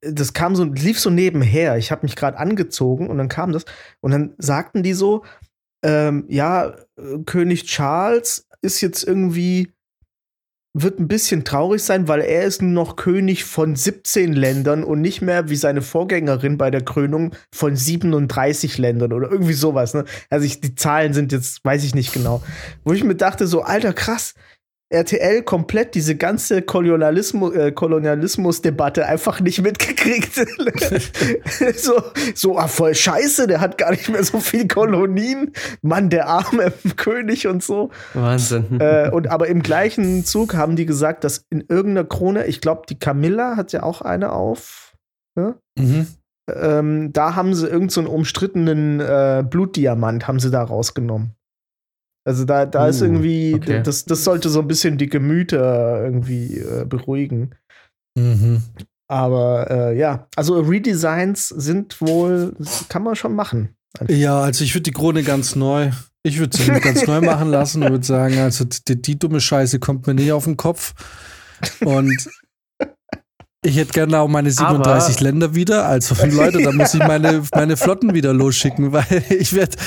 [0.02, 1.78] das kam so, lief so nebenher.
[1.78, 3.66] Ich habe mich gerade angezogen und dann kam das
[4.02, 5.24] und dann sagten die so,
[5.84, 9.74] ähm, ja, äh, König Charles ist jetzt irgendwie
[10.74, 15.02] wird ein bisschen traurig sein, weil er ist nur noch König von 17 Ländern und
[15.02, 19.94] nicht mehr wie seine Vorgängerin bei der Krönung von 37 Ländern oder irgendwie sowas.
[19.94, 20.06] Ne?
[20.30, 22.44] Also ich, die Zahlen sind jetzt, weiß ich nicht genau.
[22.84, 24.36] Wo ich mir dachte, so, alter, krass,
[24.90, 30.34] RTL komplett diese ganze Kolonialismus, äh, Kolonialismus-Debatte einfach nicht mitgekriegt.
[31.76, 32.02] so,
[32.34, 35.52] so, ah, voll scheiße, der hat gar nicht mehr so viel Kolonien.
[35.82, 37.92] Mann, der arme König und so.
[38.14, 38.80] Wahnsinn.
[38.80, 42.84] Äh, und aber im gleichen Zug haben die gesagt, dass in irgendeiner Krone, ich glaube,
[42.88, 44.96] die Camilla hat ja auch eine auf.
[45.36, 45.56] Ne?
[45.78, 46.08] Mhm.
[46.50, 51.37] Ähm, da haben sie irgendeinen so einen umstrittenen äh, Blutdiamant haben sie da rausgenommen.
[52.28, 53.82] Also da, da ist Uh, irgendwie, okay.
[53.82, 57.56] das, das sollte so ein bisschen die Gemüter irgendwie äh, beruhigen.
[58.18, 58.64] Mhm.
[59.10, 62.54] Aber äh, ja, also Redesigns sind wohl,
[62.90, 63.70] kann man schon machen.
[64.10, 65.92] Ja, also ich würde die Krone ganz neu,
[66.24, 69.80] ich würde sie ganz neu machen lassen und würde sagen, also die, die dumme Scheiße
[69.80, 70.94] kommt mir nicht auf den Kopf.
[71.80, 72.30] Und
[73.68, 75.86] ich hätte gerne auch meine 37 Aber- Länder wieder.
[75.86, 79.78] Also Leute, da muss ich meine, meine Flotten wieder losschicken, weil ich werde,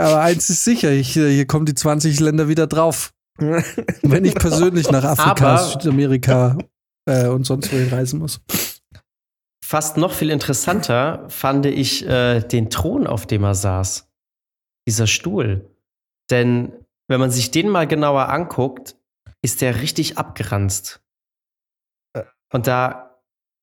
[0.00, 3.12] aber eins ist sicher, ich, hier kommen die 20 Länder wieder drauf.
[3.38, 6.56] Wenn ich persönlich nach Afrika, Aber- Südamerika
[7.08, 8.40] äh, und sonst wohin reisen muss.
[9.64, 14.06] Fast noch viel interessanter fand ich äh, den Thron, auf dem er saß.
[14.86, 15.68] Dieser Stuhl.
[16.30, 16.72] Denn
[17.08, 18.96] wenn man sich den mal genauer anguckt,
[19.42, 21.00] ist der richtig abgeranzt.
[22.52, 23.03] Und da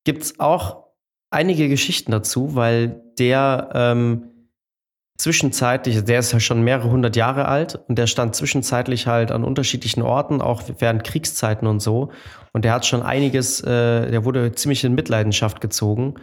[0.04, 0.84] gibt es auch
[1.30, 4.32] einige Geschichten dazu, weil der ähm,
[5.18, 9.44] zwischenzeitlich, der ist ja schon mehrere hundert Jahre alt und der stand zwischenzeitlich halt an
[9.44, 12.10] unterschiedlichen Orten, auch während Kriegszeiten und so.
[12.52, 16.14] Und der hat schon einiges, äh, der wurde ziemlich in Mitleidenschaft gezogen.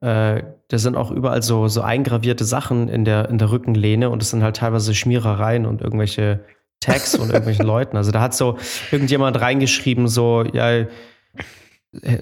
[0.00, 4.22] Äh, da sind auch überall so, so eingravierte Sachen in der, in der Rückenlehne und
[4.22, 6.44] es sind halt teilweise Schmierereien und irgendwelche
[6.80, 7.96] Tags von irgendwelchen Leuten.
[7.96, 8.58] Also da hat so
[8.92, 10.86] irgendjemand reingeschrieben, so, ja,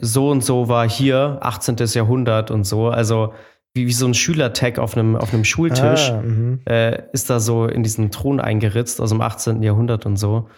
[0.01, 1.77] so und so war hier, 18.
[1.95, 2.89] Jahrhundert und so.
[2.89, 3.33] Also
[3.75, 6.61] wie, wie so ein Schülertag auf einem, auf einem Schultisch Ah, mhm.
[6.67, 9.63] äh, ist da so in diesen Thron eingeritzt aus dem 18.
[9.63, 10.49] Jahrhundert und so.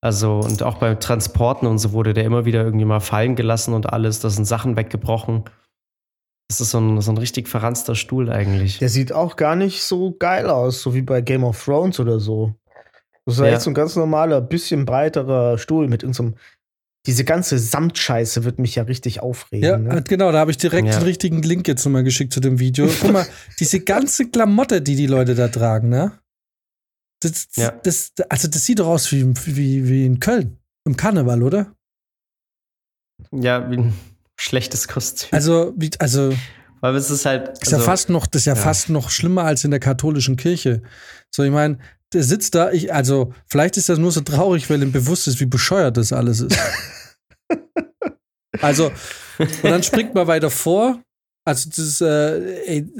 [0.00, 3.72] Also, und auch beim Transporten und so wurde der immer wieder irgendwie mal fallen gelassen
[3.72, 4.18] und alles.
[4.18, 5.44] Da sind Sachen weggebrochen.
[6.48, 8.78] Das ist so ein, so ein richtig verranzter Stuhl eigentlich.
[8.78, 12.18] Der sieht auch gar nicht so geil aus, so wie bei Game of Thrones oder
[12.18, 12.54] so.
[13.24, 16.34] Das ist ja echt so ein ganz normaler, bisschen breiterer Stuhl mit irgendeinem.
[17.06, 19.64] Diese ganze Samtscheiße wird mich ja richtig aufregen.
[19.68, 19.96] Ja, ne?
[19.98, 20.94] äh, genau, da habe ich direkt Ja.
[20.98, 22.88] den richtigen Link jetzt nochmal geschickt zu dem Video.
[23.00, 23.26] Guck mal,
[23.58, 26.18] diese ganze Klamotte, die die Leute da tragen, ne?
[27.20, 27.70] Das, Ja.
[27.72, 31.74] das, also das sieht doch aus wie, wie, wie in Köln, im Karneval, oder?
[33.32, 33.92] Ja, wie ein
[34.38, 35.28] schlechtes Kostüm.
[35.32, 36.32] Also, wie, also
[36.80, 37.58] Weil es ist halt.
[37.60, 38.60] ist ja also- fast noch, das ist ja, ja.
[38.60, 40.82] fast noch schlimmer als in der katholischen Kirche.
[41.30, 41.78] So, ich meine,
[42.12, 45.40] der sitzt da, ich, also vielleicht ist das nur so traurig, weil ihm bewusst ist,
[45.40, 46.58] wie bescheuert das alles ist.
[48.60, 48.90] also,
[49.38, 51.00] und dann springt man weiter vor.
[51.44, 52.92] Also, das ist, äh, ey,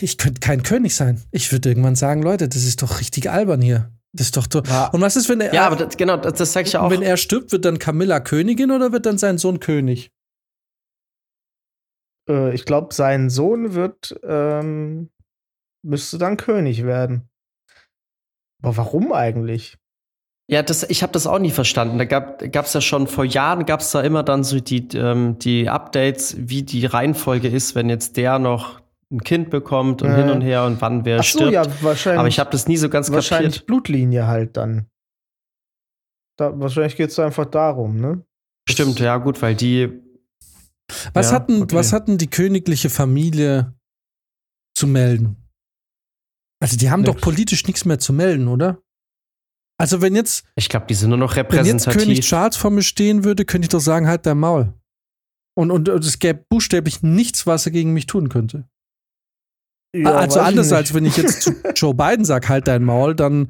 [0.00, 1.22] ich könnte kein König sein.
[1.30, 3.90] Ich würde irgendwann sagen, Leute, das ist doch richtig albern hier.
[4.12, 4.46] Das ist doch.
[4.46, 4.88] doch Ja.
[4.88, 6.90] und was ist, wenn er, Ja, aber das, genau, das, das sag ich ja auch.
[6.90, 10.10] wenn er stirbt, wird dann Camilla Königin oder wird dann sein Sohn König?
[12.28, 15.10] Äh, ich glaube, sein Sohn wird, ähm,
[15.82, 17.28] müsste dann König werden.
[18.62, 19.78] Aber warum eigentlich?
[20.50, 21.96] Ja, das, ich habe das auch nie verstanden.
[21.98, 25.38] Da gab es ja schon vor Jahren, gab es da immer dann so die, ähm,
[25.38, 28.80] die Updates, wie die Reihenfolge ist, wenn jetzt der noch
[29.12, 30.16] ein Kind bekommt und Äh.
[30.16, 31.52] hin und her und wann wer Ach so, stirbt.
[31.52, 32.18] ja, wahrscheinlich.
[32.18, 33.66] Aber ich habe das nie so ganz wahrscheinlich kapiert.
[33.66, 34.86] Blutlinie halt dann.
[36.36, 38.24] Da, wahrscheinlich geht es einfach darum, ne?
[38.68, 40.00] Stimmt, ja, gut, weil die.
[41.14, 41.76] Was, Ja, hatten, okay.
[41.76, 43.72] was hatten die königliche Familie
[44.74, 45.36] zu melden?
[46.62, 47.14] Also, die haben Nix.
[47.14, 48.82] doch politisch nichts mehr zu melden, oder?
[49.78, 52.02] Also, wenn jetzt, Ich glaube, die sind nur noch wenn jetzt repräsentativ.
[52.02, 54.74] König Charles vor mir stehen würde, könnte ich doch sagen, halt dein Maul.
[55.56, 58.68] Und, und, und es gäbe buchstäblich nichts, was er gegen mich tun könnte.
[59.94, 63.48] Ja, also anders als wenn ich jetzt zu Joe Biden sage, halt dein Maul, dann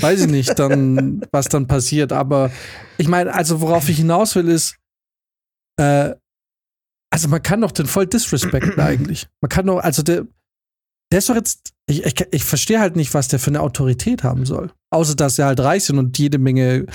[0.00, 2.12] weiß ich nicht, dann, was dann passiert.
[2.12, 2.50] Aber
[2.96, 4.76] ich meine, also worauf ich hinaus will, ist,
[5.78, 6.14] äh,
[7.12, 9.28] also man kann doch den voll disrespekten eigentlich.
[9.42, 10.26] Man kann doch, also der,
[11.12, 14.22] der ist doch jetzt, ich, ich, ich verstehe halt nicht, was der für eine Autorität
[14.22, 14.70] haben soll.
[14.92, 16.86] Außer, dass er halt reich sind und jede Menge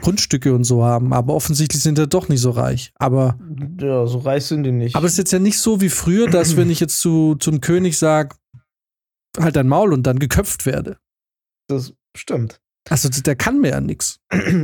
[0.00, 1.12] Grundstücke und so haben.
[1.12, 2.92] Aber offensichtlich sind er doch nicht so reich.
[2.96, 3.38] Aber
[3.80, 4.96] Ja, so reich sind die nicht.
[4.96, 7.60] aber es ist jetzt ja nicht so wie früher, dass wenn ich jetzt zu, zum
[7.60, 8.36] König sage,
[9.38, 10.98] halt dein Maul und dann geköpft werde.
[11.68, 12.60] das stimmt.
[12.88, 14.20] Also der kann mir ja nichts.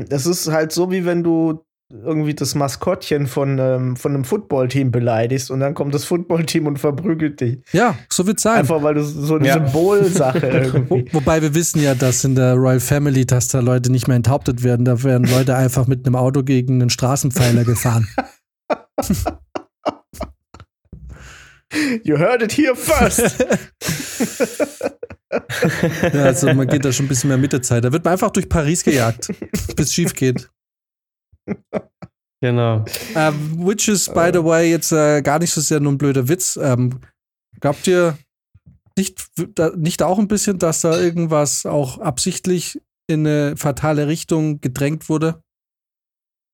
[0.09, 4.91] Das ist halt so, wie wenn du irgendwie das Maskottchen von, ähm, von einem Footballteam
[4.91, 7.59] beleidigst und dann kommt das Footballteam und verprügelt dich.
[7.73, 8.59] Ja, so wird's sein.
[8.59, 9.55] Einfach weil du so eine Ja.
[9.55, 11.05] Symbolsache irgendwie.
[11.13, 14.65] wobei wir wissen ja, dass in der Royal Family, dass da Leute nicht mehr enthauptet
[14.65, 14.85] werden.
[14.85, 18.09] Da werden Leute einfach mit einem Auto gegen einen Straßenpfeiler gefahren.
[22.05, 23.45] You heard it here first.
[26.13, 27.85] Ja, also man geht da schon ein bisschen mehr mit der Zeit.
[27.85, 29.29] Da wird man einfach durch Paris gejagt,
[29.77, 30.49] bis schief geht.
[32.43, 32.85] Genau.
[33.15, 36.29] Äh, which is, by the way, jetzt äh, gar nicht so sehr nur ein blöder
[36.29, 36.59] Witz.
[36.61, 37.01] Ähm,
[37.61, 38.19] glaubt ihr
[38.97, 44.61] nicht, da, nicht auch ein bisschen, dass da irgendwas auch absichtlich in eine fatale Richtung
[44.61, 45.43] gedrängt wurde?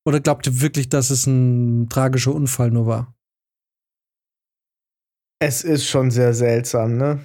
[0.07, 3.15] Oder glaubt ihr wirklich, dass es ein tragischer Unfall nur war?
[5.43, 7.25] es ist schon sehr seltsam, ne?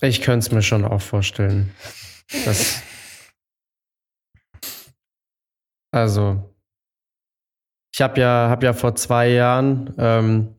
[0.00, 1.72] Ich könnte es mir schon auch vorstellen.
[2.44, 2.82] Dass
[5.92, 6.52] also,
[7.94, 10.56] ich habe ja, hab ja vor zwei Jahren, ähm,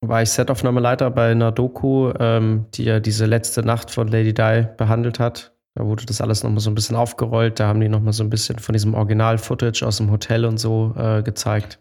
[0.00, 4.66] war ich Setaufnahmeleiter bei einer Doku, ähm, die ja diese letzte Nacht von Lady Di
[4.76, 5.54] behandelt hat.
[5.74, 7.58] Da wurde das alles nochmal so ein bisschen aufgerollt.
[7.58, 10.94] Da haben die nochmal so ein bisschen von diesem Original-Footage aus dem Hotel und so
[10.96, 11.80] äh, gezeigt.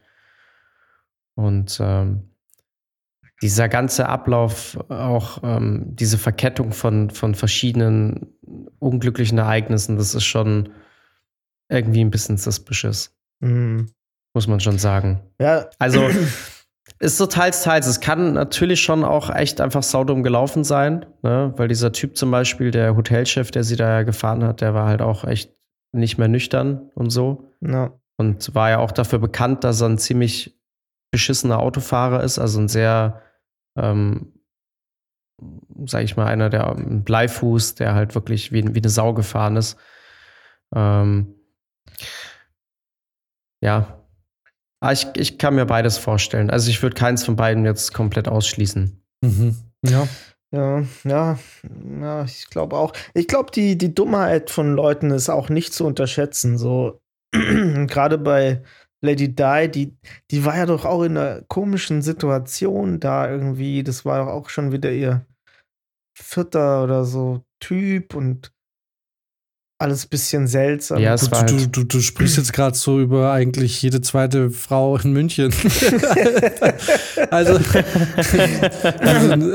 [1.36, 2.30] Und ähm,
[3.42, 8.34] dieser ganze Ablauf, auch ähm, diese Verkettung von, von verschiedenen
[8.80, 10.70] unglücklichen Ereignissen, das ist schon
[11.70, 13.92] irgendwie ein bisschen suspicious, Mhm.
[14.36, 15.22] muss man schon sagen.
[15.40, 16.10] Ja, Also
[17.00, 17.88] ist so teils, teils.
[17.88, 21.54] Es kann natürlich schon auch echt einfach saudumm gelaufen sein, ne?
[21.58, 24.88] weil dieser Typ zum Beispiel, der Hotelchef, der sie da ja gefahren hat, der war
[24.88, 25.52] halt auch echt
[25.94, 27.54] nicht mehr nüchtern und so.
[27.60, 30.60] na, Und war ja auch dafür bekannt, dass er ein ziemlich
[31.12, 33.22] beschissener Autofahrer ist, also ein sehr,
[33.78, 34.34] ähm,
[35.86, 39.56] sag ich mal, einer der ein Bleifuß, der halt wirklich wie, wie eine Sau gefahren
[39.58, 39.78] ist.
[40.76, 41.36] Ähm,
[43.62, 44.00] ja.
[44.82, 46.50] Aber ich, ich kann mir beides vorstellen.
[46.50, 49.02] Also ich würde keins von beiden jetzt komplett ausschließen.
[49.22, 49.56] Mhm.
[49.86, 50.08] Ja.
[50.52, 51.40] ja, ja,
[52.02, 52.92] ja, ich glaube auch.
[53.14, 56.58] Ich glaube, die, die Dummheit von Leuten ist auch nicht zu unterschätzen.
[56.58, 58.62] So, gerade bei
[59.04, 59.98] Lady Di, die,
[60.32, 63.84] die war ja doch auch in einer komischen Situation da irgendwie.
[63.84, 65.26] Das war doch auch schon wieder ihr
[66.18, 68.54] vierter oder so Typ und
[69.84, 71.00] alles bisschen seltsam.
[71.00, 74.02] Ja, es Du, war du, halt- du, du sprichst jetzt gerade so über eigentlich jede
[74.02, 75.54] zweite Frau in München.
[77.30, 77.60] also,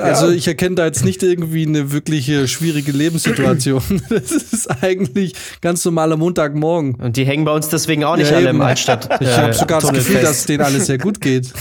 [0.01, 3.83] also ich erkenne da jetzt nicht irgendwie eine wirkliche schwierige Lebenssituation.
[4.09, 6.95] Das ist eigentlich ganz normaler Montagmorgen.
[6.97, 8.57] Und die hängen bei uns deswegen auch nicht Ja, alle eben.
[8.59, 9.09] im Altstadt.
[9.21, 11.53] Ich äh, habe sogar das Gefühl, dass denen alles sehr gut geht.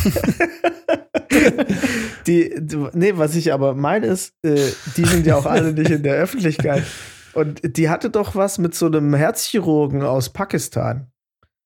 [2.25, 4.55] Die, die, nee, was ich aber meine ist, äh,
[4.97, 6.83] die sind ja auch alle nicht in der Öffentlichkeit.
[7.37, 11.11] Und die hatte doch was mit so einem Herzchirurgen aus Pakistan.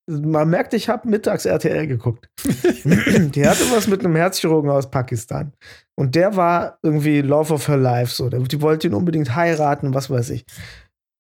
[0.10, 2.28] Man merkt, ich habe mittags RTL geguckt.
[2.84, 5.54] die hatte was mit einem Herzchirurgen aus Pakistan.
[5.96, 8.14] Und der war irgendwie Love of her life.
[8.14, 8.28] So.
[8.28, 10.46] Die wollte ihn unbedingt heiraten, was weiß ich.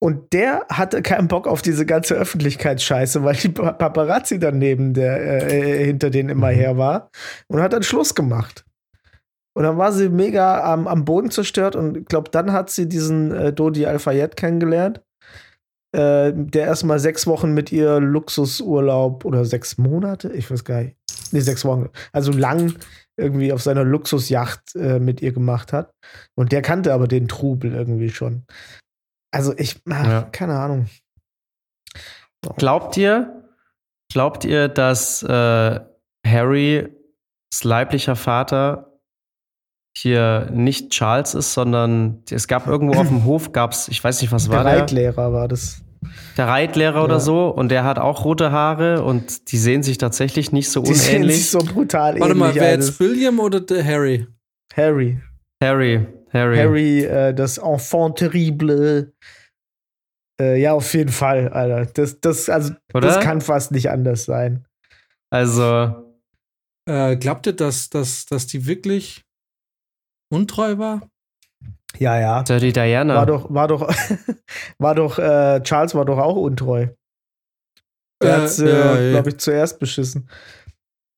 [0.03, 5.47] Und der hatte keinen Bock auf diese ganze Öffentlichkeitsscheiße, weil die Pa- Paparazzi daneben der,
[5.49, 7.09] äh, hinter denen immer her war
[7.47, 8.65] und hat dann Schluss gemacht.
[9.53, 12.87] Und dann war sie mega am, am Boden zerstört und ich glaube, dann hat sie
[12.87, 15.01] diesen äh, Dodi Al-Fayed kennengelernt,
[15.93, 20.95] äh, der erstmal sechs Wochen mit ihr Luxusurlaub oder sechs Monate, ich weiß gar nicht,
[21.31, 22.75] nee, sechs Wochen, also lang
[23.17, 25.91] irgendwie auf seiner Luxusjacht äh, mit ihr gemacht hat.
[26.35, 28.45] Und der kannte aber den Trubel irgendwie schon.
[29.33, 30.21] Also ich, ach, Ja.
[30.31, 30.87] keine Ahnung.
[32.57, 33.43] Glaubt ihr,
[34.11, 35.79] glaubt ihr, dass äh,
[36.25, 36.89] Harrys
[37.63, 38.90] leiblicher Vater
[39.97, 44.21] hier nicht Charles ist, sondern es gab irgendwo auf dem Hof, gab es, ich weiß
[44.21, 44.81] nicht, was war der der?
[44.83, 45.81] Reitlehrer war das.
[46.37, 47.03] Der Reitlehrer Ja.
[47.03, 47.47] oder so.
[47.49, 51.17] Und der hat auch rote Haare und die sehen sich tatsächlich nicht so Die sehen
[51.17, 51.37] unähnlich.
[51.37, 52.61] sich so brutal Warte mal, ähnlich.
[52.61, 52.87] wer alles.
[52.87, 54.27] jetzt William oder der Harry?
[54.75, 55.19] Harry.
[55.61, 56.57] Harry, Harry.
[56.57, 59.13] Harry, äh, das Enfant terrible.
[60.41, 61.85] Äh, ja, auf jeden Fall, Alter.
[61.93, 63.07] Das, das, also, Oder?
[63.09, 64.65] das kann fast nicht anders sein.
[65.29, 66.07] Also,
[66.89, 69.23] Äh, glaubt ihr, dass, dass, dass die wirklich
[70.31, 71.01] untreu war?
[71.99, 72.43] Ja, ja.
[72.43, 73.15] Dirty Diana.
[73.15, 73.87] War doch, war doch,
[74.79, 76.87] war doch, äh, Charles war doch auch untreu.
[78.23, 79.09] Der Äh, hat's, äh, ja, ja.
[79.11, 80.29] glaube ich, zuerst beschissen.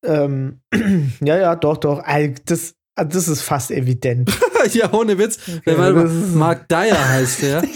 [0.04, 0.60] Ähm,
[1.24, 2.02] ja, ja, doch, doch.
[2.44, 4.30] Das, ah, das ist fast evident.
[4.72, 5.38] ja, ohne Witz.
[5.58, 7.62] Okay, ist- Mark Dyer heißt der.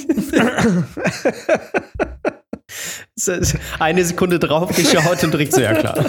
[3.79, 6.05] Eine Sekunde drauf geschaut und direkt so, ja klar.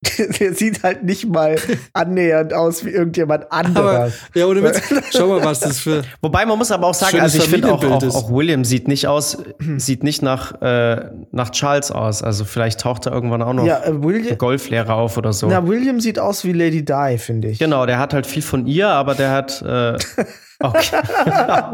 [0.40, 1.56] Der sieht halt nicht mal
[1.92, 3.88] annähernd aus wie irgendjemand anderer.
[3.88, 4.80] Aber, ja, ohne Witz.
[5.10, 6.02] Schau mal, was das für.
[6.20, 9.08] Wobei man muss aber auch sagen, also ich finde auch, auch, auch William sieht nicht
[9.08, 9.38] aus,
[9.76, 12.22] sieht nicht nach, äh, nach Charles aus.
[12.22, 15.48] Also vielleicht taucht er irgendwann auch noch ja, äh, ein William, Golflehrer auf oder so.
[15.48, 17.58] na, William sieht aus wie Lady Di, finde ich.
[17.58, 19.62] Genau, der hat halt viel von ihr, aber der hat.
[19.62, 19.98] Äh,
[20.60, 20.96] okay.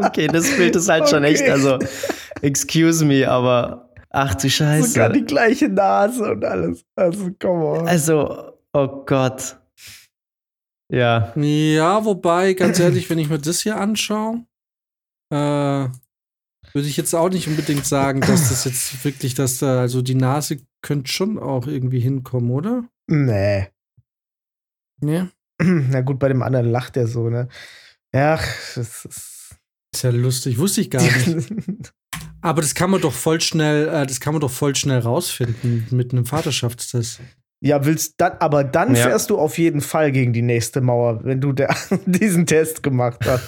[0.03, 1.33] okay, das Bild ist halt schon Okay.
[1.33, 1.77] echt, also,
[2.41, 3.84] excuse me, aber
[4.15, 5.11] ach du Sogar Scheiße.
[5.13, 6.85] die gleiche Nase und alles.
[6.95, 7.87] Also, come on.
[7.87, 9.59] Also, oh Gott.
[10.91, 11.33] Ja.
[11.35, 14.45] Ja, wobei, ganz ehrlich, wenn ich mir das hier anschaue,
[15.31, 15.35] äh,
[16.73, 20.15] würde ich jetzt auch nicht unbedingt sagen, dass das jetzt wirklich, dass da, also die
[20.15, 22.87] Nase könnte schon auch irgendwie hinkommen, oder?
[23.07, 23.67] Nee.
[25.01, 25.29] Ja.
[25.61, 27.47] Na gut, bei dem anderen lacht er so, ne?
[28.13, 28.35] Ja,
[28.75, 29.55] das ist.
[29.93, 31.49] Ist ja lustig, wusste ich gar nicht.
[32.45, 35.87] Aber das kann man doch voll schnell, äh, das kann man doch voll schnell rausfinden
[35.89, 37.19] mit einem Vaterschaftstest.
[37.63, 39.01] ja, willst dann, aber dann Ja.
[39.07, 43.21] fährst du auf jeden Fall gegen die nächste Mauer, wenn du der, diesen Test gemacht
[43.25, 43.43] hast.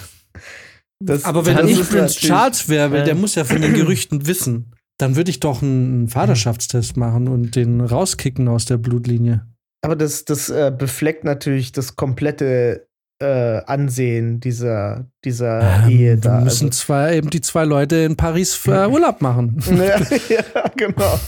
[1.00, 4.26] Das- Aber wenn das ich Prince Charles wäre, äh, der muss ja von den Gerüchten
[4.26, 9.46] wissen, dann würde ich doch einen Vaterschaftstest machen und den rauskicken aus der Blutlinie.
[9.84, 12.87] Aber das, das äh, befleckt natürlich das komplette
[13.20, 16.40] äh, Ansehen dieser, dieser Ähm, Ehe da.
[16.40, 19.62] müssen Also, zwei, eben die zwei Leute in Paris äh, Urlaub machen.
[19.66, 21.18] ja, ja, genau.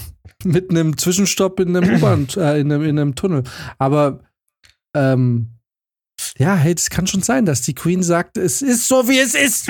[0.43, 3.43] Mit einem Zwischenstopp in einem U-Bahn, äh, in, einem, in einem Tunnel.
[3.77, 4.23] Aber
[4.95, 5.49] ähm,
[6.37, 9.35] ja, hey, das kann schon sein, dass die Queen sagt, es ist so, wie es
[9.35, 9.67] ist.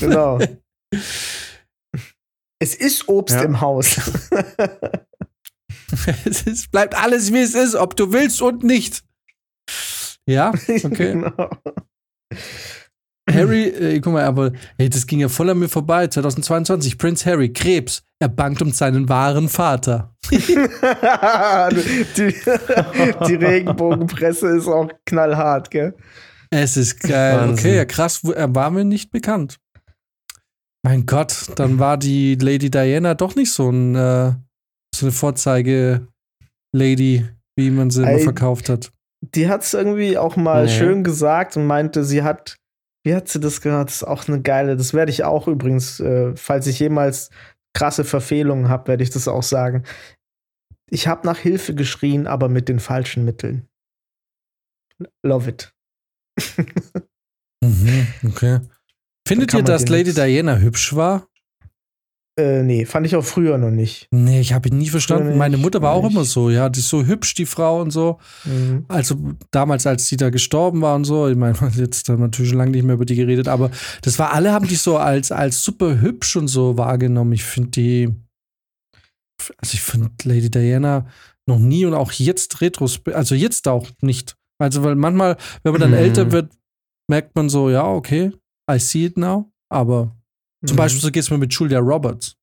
[0.00, 0.38] genau.
[2.58, 3.42] Es ist Obst Ja.
[3.42, 3.96] im Haus.
[6.24, 9.02] es ist, bleibt alles, wie es ist, ob du willst und nicht.
[10.30, 10.52] Ja,
[10.84, 11.12] okay.
[11.12, 11.50] genau.
[13.30, 16.06] Harry, äh, guck mal, aber hey, das ging ja voll an mir vorbei.
[16.06, 18.02] 2022, Prince Harry, Krebs.
[18.18, 20.14] Er bangt um seinen wahren Vater.
[20.30, 20.36] die,
[23.26, 25.94] die Regenbogenpresse ist auch knallhart, gell?
[26.50, 27.38] Es ist geil.
[27.38, 27.58] Wahnsinn.
[27.58, 29.58] Okay, ja, krass, er war mir nicht bekannt.
[30.82, 34.32] Mein Gott, dann war die Lady Diana doch nicht so, ein, äh,
[34.94, 38.92] so eine Vorzeige-Lady, wie man sie immer verkauft hat.
[39.22, 40.70] Die hat es irgendwie auch mal Nee.
[40.72, 42.56] schön gesagt und meinte, sie hat,
[43.04, 43.88] wie hat sie das gehört?
[43.88, 47.30] Das ist auch eine geile, das werde ich auch übrigens, äh, falls ich jemals
[47.74, 49.84] krasse Verfehlungen habe, werde ich das auch sagen.
[50.90, 53.68] Ich habe nach Hilfe geschrien, aber mit den falschen Mitteln.
[55.22, 55.72] Love it.
[57.62, 58.60] Mhm, okay.
[59.28, 61.28] Findet ihr, dass Lady Diana hübsch war?
[62.40, 64.06] Äh, nee, fand ich auch früher noch nicht.
[64.10, 65.28] Nee, ich habe ihn nie verstanden.
[65.28, 66.12] nicht, Meine Mutter war auch nicht.
[66.12, 68.18] immer so, ja, die ist so hübsch, die Frau und so.
[68.44, 68.84] Mhm.
[68.88, 69.16] Also
[69.50, 72.58] damals, als die da gestorben war und so, ich meine, jetzt haben wir natürlich schon
[72.58, 73.70] lange nicht mehr über die geredet, aber
[74.02, 77.32] das war, alle haben die so als, als super hübsch und so wahrgenommen.
[77.32, 78.08] Ich finde die,
[79.58, 81.06] also ich finde Lady Diana
[81.46, 84.36] noch nie und auch jetzt retros, also jetzt auch nicht.
[84.58, 85.96] Also, weil manchmal, wenn man dann Mhm.
[85.96, 86.52] älter wird,
[87.08, 88.30] merkt man so, ja, okay,
[88.70, 90.16] I see it now, aber
[90.64, 90.78] zum Mhm.
[90.78, 92.36] Beispiel so geht es mir mit Julia Roberts.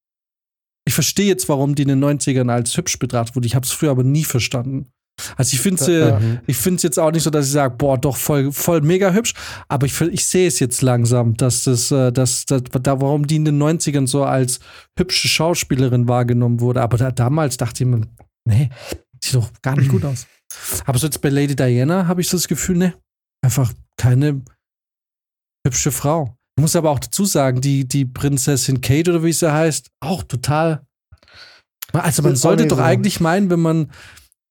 [0.88, 3.46] Ich verstehe jetzt, warum die in den 90ern als hübsch betrachtet wurde.
[3.48, 4.92] Ich habe es früher aber nie verstanden.
[5.36, 6.20] Also ich finde sie, Ja.
[6.20, 6.40] Mhm.
[6.48, 9.12] ich finde es jetzt auch nicht so, dass ich sage, boah, doch voll, voll mega
[9.12, 9.34] hübsch.
[9.68, 13.38] Aber ich, ich sehe es jetzt langsam, dass das, äh, dass, dass, da, warum die
[13.38, 14.60] in den 90ern so als
[14.98, 16.82] hübsche Schauspielerin wahrgenommen wurde.
[16.82, 18.02] Aber da, damals dachte ich mir,
[18.48, 18.70] nee,
[19.24, 20.28] sieht doch gar nicht gut aus.
[20.86, 22.94] Aber so jetzt bei Lady Diana habe ich so das Gefühl, ne,
[23.44, 24.42] einfach keine
[25.66, 26.37] hübsche Frau.
[26.58, 30.24] Ich muss aber auch dazu sagen, die, die Prinzessin Kate oder wie sie heißt, auch
[30.24, 30.82] total.
[31.94, 33.92] Also man sollte doch eigentlich meinen, wenn man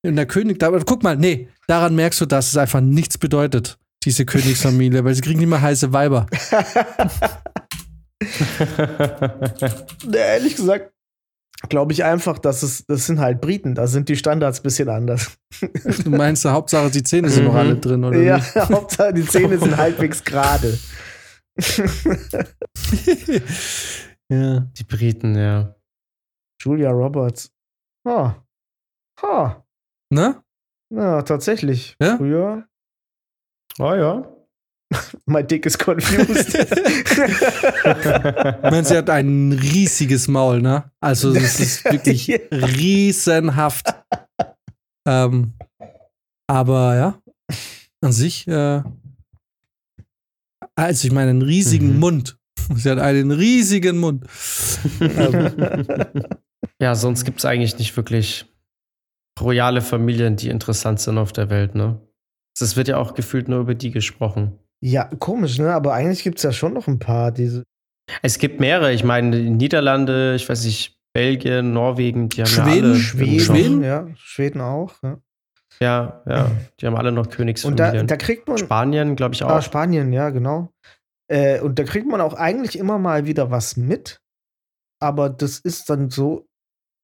[0.02, 3.76] in der König, da, guck mal, nee, daran merkst du, dass es einfach nichts bedeutet,
[4.04, 6.26] diese Königsfamilie, weil sie kriegen immer heiße Weiber.
[10.06, 10.90] Nee, ehrlich gesagt,
[11.70, 14.88] Glaube ich einfach, dass es, das sind halt Briten, da sind die Standards ein bisschen
[14.90, 15.32] anders.
[16.04, 17.58] Du meinst, Hauptsache die Zähne sind noch Mhm.
[17.58, 18.20] alle drin, oder?
[18.20, 18.40] ja?
[18.68, 20.78] Hauptsache die Zähne sind halbwegs gerade.
[24.28, 24.60] ja.
[24.60, 25.74] Die Briten, ja.
[26.60, 27.50] Julia Roberts.
[28.06, 28.44] Ha.
[29.22, 29.64] Ha.
[30.12, 30.42] Ne?
[30.94, 31.96] Ja, tatsächlich.
[32.00, 32.16] Ja?
[32.16, 32.66] Früher.
[33.78, 34.32] Oh ja.
[35.26, 36.54] My dick is confused.
[37.86, 40.90] Ich meine, sie hat ein riesiges Maul, ne?
[41.00, 42.38] Also es ist wirklich Ja.
[42.52, 43.86] riesenhaft.
[45.06, 45.52] Ähm,
[46.48, 47.22] aber ja,
[48.02, 48.82] an sich, äh,
[50.76, 52.00] also ich meine, einen riesigen Mhm.
[52.00, 52.38] Mund.
[52.74, 54.26] Sie hat einen riesigen Mund.
[55.00, 55.50] Ähm,
[56.80, 58.46] ja, sonst gibt es eigentlich nicht wirklich
[59.40, 62.00] royale Familien, die interessant sind auf der Welt, ne?
[62.58, 64.58] Es wird ja auch gefühlt nur über die gesprochen.
[64.80, 65.74] ja, komisch, ne?
[65.74, 67.62] Aber eigentlich gibt es ja schon noch ein paar, diese.
[68.22, 68.92] Es gibt mehrere.
[68.92, 73.40] Ich meine, die Niederlande, ich weiß nicht, Belgien, Norwegen, die haben Schweden, ja alle Schweden,
[73.40, 73.82] Schweden?
[73.82, 74.94] ja, Schweden auch.
[75.02, 75.18] Ja.
[75.80, 76.50] Ja, ja,
[76.80, 78.06] die haben alle noch Und da, Königsfamilien.
[78.06, 78.58] da kriegt man.
[78.58, 79.50] Spanien, glaube ich, auch.
[79.50, 80.70] Ah, Spanien, ja, genau.
[81.28, 84.20] Äh, und da kriegt man auch eigentlich immer mal wieder was mit.
[85.00, 86.46] Aber das ist dann so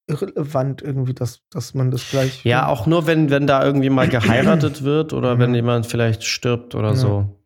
[0.08, 2.44] irrelevant irgendwie, dass, dass man das gleich.
[2.44, 6.74] ja, auch nur, wenn, wenn da irgendwie mal geheiratet wird oder wenn jemand vielleicht stirbt
[6.74, 6.96] oder Ja.
[6.96, 7.36] so.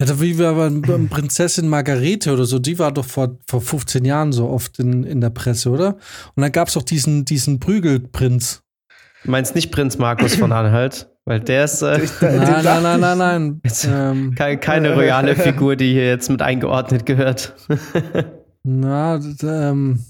[0.00, 0.70] ja, da wie wir aber
[1.10, 5.20] Prinzessin Margarete oder so, die war doch vor, vor 15 Jahren so oft in, in
[5.20, 5.96] der Presse, oder?
[6.34, 8.62] Und dann gab es doch diesen, diesen Prügelprinz.
[9.24, 11.08] Du meinst nicht Prinz Markus von Anhalt?
[11.26, 13.60] Weil der ist äh, Nein, nein, nein, nein, nein.
[13.64, 17.54] Jetzt- ähm, ke- keine royale Figur, die hier jetzt mit eingeordnet gehört.
[18.62, 20.04] na, ähm,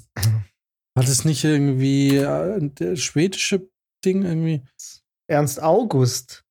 [0.95, 3.69] war das nicht irgendwie äh, der schwedische
[4.05, 4.63] Ding irgendwie?
[5.29, 6.45] Ernst August.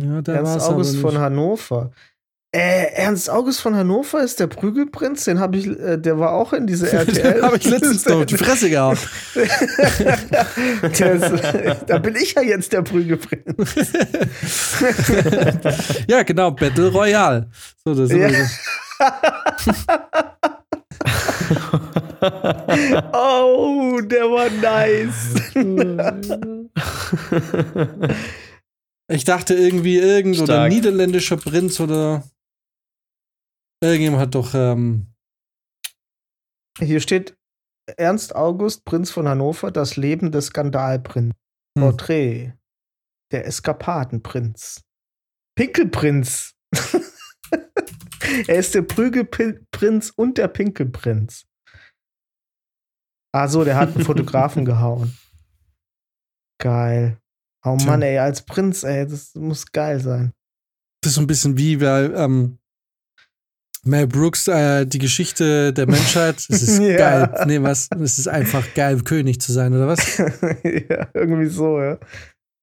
[0.00, 1.18] Ja, der Ernst August aber von.
[1.20, 1.92] Hannover.
[2.54, 6.52] Äh, Ernst August von Hannover ist der Prügelprinz, den habe ich, äh, der war auch
[6.52, 7.32] in diese RTL.
[7.34, 8.98] Den habe ich letztens auf die Fresse gehauen.
[11.86, 13.44] Da bin ich ja jetzt der Prügelprinz.
[16.08, 17.48] ja, genau, Battle Royale.
[17.84, 18.26] So, das Ja.
[18.28, 18.60] ist
[23.12, 25.34] Oh, der war nice.
[29.08, 30.72] Ich dachte irgendwie irgend oder Stark.
[30.72, 32.22] niederländischer Prinz oder
[33.88, 35.12] irgendjemand hat doch ähm,
[36.78, 37.36] Hier steht
[37.96, 41.34] Ernst August, Prinz von Hannover, das Leben des Skandalprinz.
[41.76, 41.82] Hm.
[41.82, 42.52] Porträt.
[43.32, 44.82] Der Eskapadenprinz.
[45.56, 46.54] Pinkelprinz.
[48.46, 51.46] er ist der Prügelprinz und der Pinkelprinz.
[53.34, 55.16] Ah so, der hat einen Fotografen gehauen.
[56.60, 57.18] Geil.
[57.64, 57.76] Oh.
[57.86, 60.32] Mann, ey, als Prinz, ey, das muss geil sein.
[61.00, 62.58] das ist so ein bisschen wie weil, ähm,
[63.84, 66.36] Mel Brooks äh, die Geschichte der Menschheit.
[66.48, 66.96] Es ist Ja.
[66.96, 67.44] geil.
[67.46, 67.88] Nee, was?
[68.00, 70.16] Es ist einfach geil, König zu sein, oder was?
[70.18, 71.98] ja, irgendwie so, ja.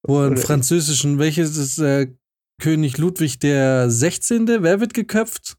[0.07, 2.13] Wo im Oder- Französischen, welches ist äh,
[2.61, 4.47] König Ludwig der 16.
[4.47, 5.57] Wer wird geköpft?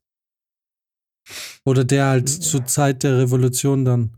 [1.64, 4.16] Oder der halt zur Zeit der Revolution dann.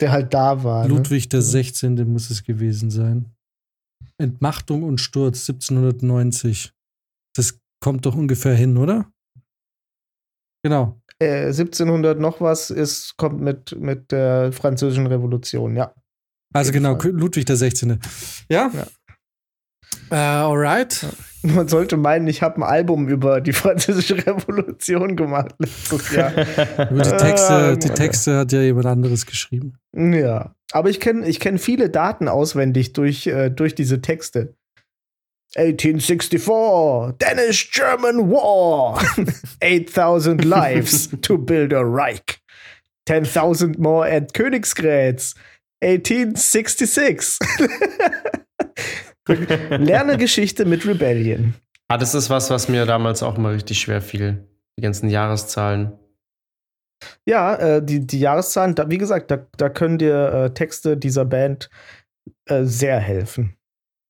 [0.00, 0.86] Der halt da war.
[0.86, 0.94] Ne?
[0.94, 1.94] Ludwig der 16.
[2.12, 3.34] muss es gewesen sein.
[4.18, 6.72] Entmachtung und Sturz 1790.
[7.34, 9.10] Das kommt doch ungefähr hin, oder?
[10.62, 11.00] Genau.
[11.18, 15.94] Äh, 1700 noch was ist, kommt mit, mit der französischen Revolution, ja.
[16.54, 17.10] Also genau, Fall.
[17.12, 17.98] Ludwig der 16.
[18.48, 18.70] Ja?
[18.74, 18.86] Ja.
[20.10, 21.06] Äh, alright.
[21.42, 26.32] Man sollte meinen, ich habe ein Album über die französische Revolution gemacht letztes Jahr.
[26.90, 27.88] Über die Texte, Ah, die.
[27.88, 29.74] Texte hat ja jemand anderes geschrieben.
[29.96, 30.54] ja.
[30.74, 34.54] Aber ich kenne ich kenn viele Daten auswendig durch, äh, durch diese Texte.
[35.56, 39.02] 1864, Danish-German War,
[39.60, 42.40] 8000 lives to build a Reich,
[43.08, 45.34] 10.000 more at Königsgrätz,
[45.82, 47.38] 1866.
[49.78, 51.54] Lerne Geschichte mit Rebellion.
[51.88, 54.48] ah, das ist was, was mir damals auch mal richtig schwer fiel.
[54.78, 55.92] Die ganzen Jahreszahlen.
[57.26, 61.24] Ja, äh, die, die Jahreszahlen, da, wie gesagt, da, da können dir äh, Texte dieser
[61.24, 61.68] Band
[62.46, 63.56] äh, sehr helfen.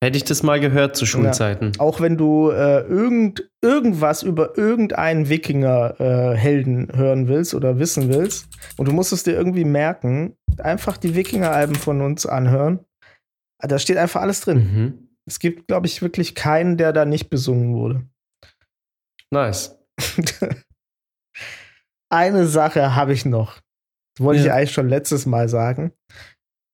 [0.02, 1.70] Hätte ich das mal gehört zu Schulzeiten.
[1.78, 8.88] Auch wenn du äh, irgend, irgendwas über irgendeinen Wikinger-Helden hören willst oder wissen willst und
[8.88, 12.80] du musst es dir irgendwie merken, einfach die Wikinger-Alben von uns anhören.
[13.60, 14.58] Da steht einfach alles drin.
[14.58, 15.08] Mhm.
[15.24, 18.04] Es gibt, glaube ich, wirklich keinen, der da nicht besungen wurde.
[19.30, 19.78] Nice.
[22.12, 23.60] Eine Sache habe ich noch.
[24.16, 24.54] Das wollte ich Ja.
[24.54, 25.92] eigentlich schon letztes Mal sagen.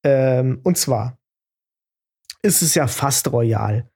[0.02, 1.18] Ähm, und zwar
[2.42, 3.88] ist es ja fast royal.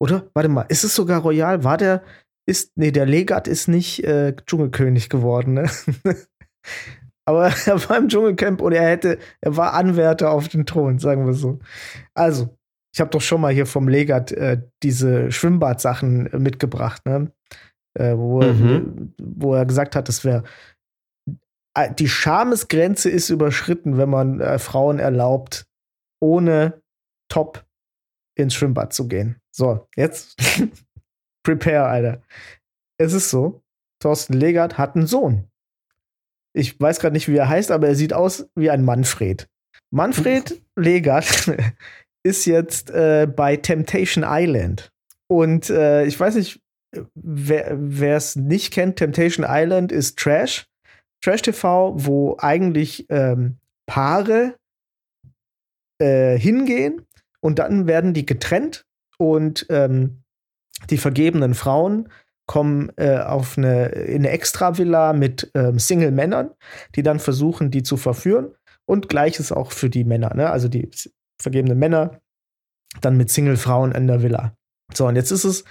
[0.00, 0.30] Oder?
[0.34, 1.64] Warte mal, ist es sogar royal?
[1.64, 2.02] War der,
[2.46, 5.70] ist, nee, der Legat ist nicht äh, Dschungelkönig geworden, ne?
[7.26, 11.26] Aber er war im Dschungelcamp und er hätte, er war Anwärter auf den Thron, sagen
[11.26, 11.58] wir so.
[12.14, 12.56] Also,
[12.92, 17.30] ich habe doch schon mal hier vom Legat äh, diese Schwimmbadsachen äh, mitgebracht, ne?
[17.94, 19.14] Äh, wo, mhm.
[19.18, 20.44] er, wo er gesagt hat, es wäre
[21.74, 25.66] äh, die Schamesgrenze ist überschritten, wenn man äh, Frauen erlaubt,
[26.20, 26.82] ohne
[27.28, 27.64] Top
[28.36, 29.40] ins Schwimmbad zu gehen.
[29.54, 30.36] So, jetzt
[31.44, 32.22] prepare, Alter.
[32.98, 33.62] Es ist so,
[34.00, 35.48] Thorsten Legert hat einen Sohn.
[36.52, 39.48] Ich weiß gerade nicht, wie er heißt, aber er sieht aus wie ein Manfred.
[39.92, 41.50] Manfred Legert
[42.22, 44.90] ist jetzt äh, bei Temptation Island.
[45.28, 46.60] Und äh, ich weiß nicht,
[47.14, 50.66] wer es nicht kennt, Temptation Island ist Trash.
[51.22, 54.56] Trash TV, wo eigentlich ähm, Paare
[56.00, 57.06] äh, hingehen
[57.40, 58.86] und dann werden die getrennt
[59.18, 60.22] und ähm,
[60.88, 62.08] die vergebenen Frauen
[62.46, 66.50] kommen äh, auf eine, in eine Extra-Villa mit ähm, Single-Männern,
[66.96, 68.54] die dann versuchen, die zu verführen.
[68.86, 70.50] Und gleiches auch für die Männer, ne?
[70.50, 70.90] also die
[71.40, 72.20] vergebenen Männer
[73.02, 74.56] dann mit Single-Frauen in der Villa.
[74.92, 75.64] So, und jetzt ist es,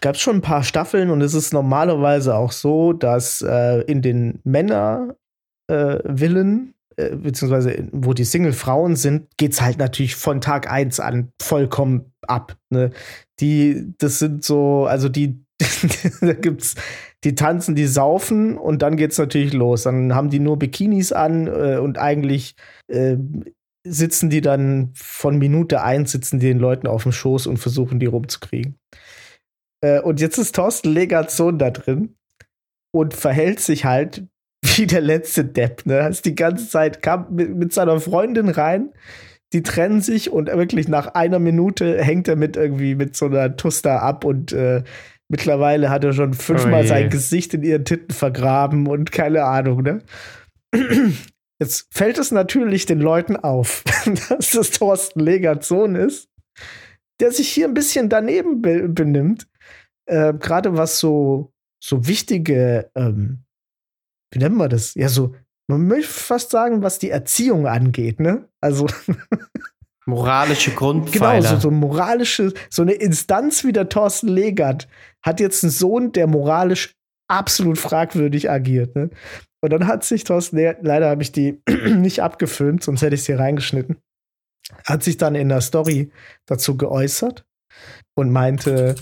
[0.00, 4.00] gab es schon ein paar Staffeln und es ist normalerweise auch so, dass äh, in
[4.00, 11.00] den Männervillen äh, beziehungsweise wo die Single-Frauen sind, geht es halt natürlich von Tag 1
[11.00, 12.56] an vollkommen ab.
[12.70, 12.90] Ne?
[13.40, 15.44] Die, das sind so, also die,
[16.20, 16.74] da gibt's,
[17.24, 19.84] die tanzen, die saufen und dann geht es natürlich los.
[19.84, 22.56] Dann haben die nur Bikinis an äh, und eigentlich
[22.88, 23.16] äh,
[23.84, 27.98] sitzen die dann von Minute 1 sitzen die den Leuten auf dem Schoß und versuchen
[27.98, 28.76] die rumzukriegen.
[29.82, 32.16] Äh, und jetzt ist Thorsten Legation da drin
[32.94, 34.26] und verhält sich halt
[34.76, 36.08] wie der letzte Depp, ne?
[36.08, 38.90] Ist die ganze Zeit kam mit, mit seiner Freundin rein,
[39.52, 43.56] die trennen sich und wirklich nach einer Minute hängt er mit irgendwie mit so einer
[43.56, 44.82] Tuster ab und äh,
[45.28, 49.82] mittlerweile hat er schon fünfmal oh sein Gesicht in ihren Titten vergraben und keine Ahnung,
[49.82, 50.02] ne?
[51.60, 53.84] Jetzt fällt es natürlich den Leuten auf,
[54.28, 56.28] dass das Thorsten Legert Sohn ist,
[57.20, 59.46] der sich hier ein bisschen daneben be benimmt.
[60.06, 63.44] Äh, Gerade was so, so wichtige ähm,
[64.32, 64.94] wie nennen wir das?
[64.94, 65.34] Ja, so,
[65.68, 68.48] man möchte fast sagen, was die Erziehung angeht, ne?
[68.60, 68.86] Also.
[70.06, 71.48] Moralische Grundpfeiler.
[71.48, 74.88] Genau, so, so moralische, so eine Instanz wie der Thorsten Legert
[75.22, 76.96] hat jetzt einen Sohn, der moralisch
[77.30, 78.96] absolut fragwürdig agiert.
[78.96, 79.10] Ne?
[79.60, 83.22] Und dann hat sich Thorsten, Legert, leider habe ich die nicht abgefilmt, sonst hätte ich
[83.22, 83.98] sie reingeschnitten,
[84.84, 86.10] hat sich dann in der Story
[86.46, 87.46] dazu geäußert
[88.16, 88.96] und meinte,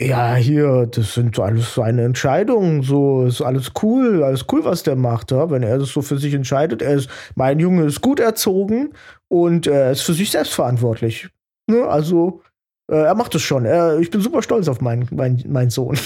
[0.00, 4.96] ja, hier, das sind alles seine Entscheidungen, so ist alles cool, alles cool, was der
[4.96, 5.50] macht, ja?
[5.50, 6.82] wenn er das so für sich entscheidet.
[6.82, 8.92] Er ist, mein Junge ist gut erzogen
[9.28, 11.30] und er ist für sich selbst verantwortlich.
[11.66, 11.86] Ne?
[11.86, 12.42] Also,
[12.90, 13.64] äh, er macht es schon.
[13.64, 15.98] Er, ich bin super stolz auf meinen mein, mein Sohn.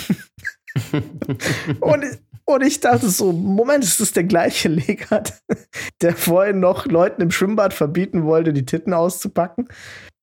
[1.80, 2.04] und,
[2.44, 5.42] und ich dachte so, Moment, ist das der gleiche Legat,
[6.00, 9.66] der vorhin noch Leuten im Schwimmbad verbieten wollte, die Titten auszupacken?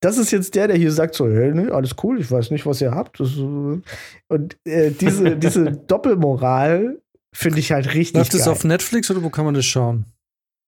[0.00, 2.66] Das ist jetzt der, der hier sagt so, hey, nee, alles cool, ich weiß nicht,
[2.66, 3.18] was ihr habt.
[3.20, 7.00] Das, und äh, diese, diese Doppelmoral
[7.34, 10.06] finde ich halt richtig Läuft das auf Netflix oder wo kann man das schauen?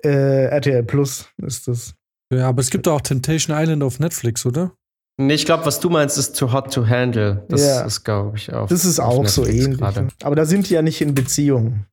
[0.02, 1.94] Äh, RTL Plus ist das.
[2.32, 4.72] Ja, aber es gibt auch Temptation Island auf Netflix, oder?
[5.20, 7.44] Nee, ich glaube, was du meinst, ist Too Hot to Handle.
[7.48, 7.82] Das ja.
[7.82, 8.68] ist, glaube ich, auch.
[8.68, 9.78] Das ist auch Netflix so ähnlich.
[9.78, 10.08] Grade.
[10.22, 11.84] Aber da sind die ja nicht in Beziehung.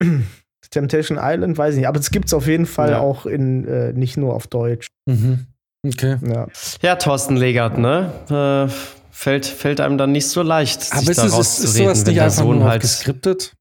[0.70, 1.88] Temptation Island, weiß ich nicht.
[1.88, 3.00] Aber es gibt es auf jeden Fall ja.
[3.00, 4.88] auch in, äh, nicht nur auf Deutsch.
[5.06, 5.46] Mhm.
[5.86, 6.16] Okay.
[6.22, 6.48] Ja,
[6.82, 8.12] ja Thorsten Legert, ne?
[8.28, 8.72] Äh,
[9.10, 12.20] fällt, fällt einem dann nicht so leicht, Aber sich ist, da ist, ist sowas nicht
[12.20, 13.54] einfach Sohn nur halt geskriptet?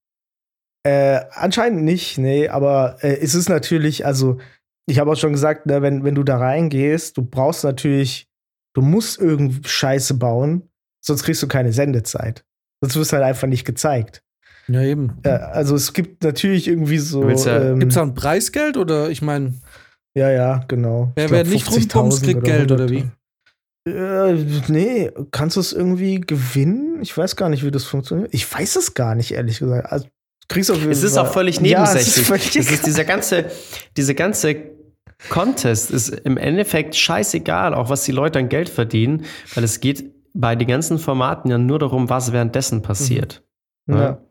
[0.84, 4.38] Äh, anscheinend nicht, nee, aber äh, es ist natürlich, also
[4.88, 8.28] ich habe auch schon gesagt, ne, wenn, wenn du da reingehst, du brauchst natürlich,
[8.74, 10.70] du musst irgendwie Scheiße bauen,
[11.02, 12.46] sonst kriegst du keine Sendezeit.
[12.82, 14.24] Sonst wirst du halt einfach nicht gezeigt.
[14.68, 15.18] Ja, eben.
[15.24, 17.28] Äh, also es gibt natürlich irgendwie so.
[17.30, 19.56] Ja, ähm, gibt es da ein Preisgeld oder ich meine.
[20.18, 21.12] Ja, ja, genau.
[21.14, 23.06] Wer, wer nicht rumpumpst, kriegt Geld oder wie?
[23.88, 24.34] Äh,
[24.68, 27.00] nee, kannst du es irgendwie gewinnen?
[27.02, 28.34] Ich weiß gar nicht, wie das funktioniert.
[28.34, 29.92] Ich weiß es gar nicht, ehrlich gesagt.
[29.92, 30.08] Also,
[30.50, 31.94] kriegst du es ist auch völlig nebensächlich.
[31.94, 33.46] Ja, es ist, völlig ist dieser ganze,
[33.96, 34.56] diese ganze
[35.30, 40.12] Contest ist im Endeffekt scheißegal, auch was die Leute an Geld verdienen, weil es geht
[40.34, 43.44] bei den ganzen Formaten ja nur darum, was währenddessen passiert.
[43.86, 43.96] Mhm.
[43.96, 44.02] Ja.
[44.02, 44.22] ja.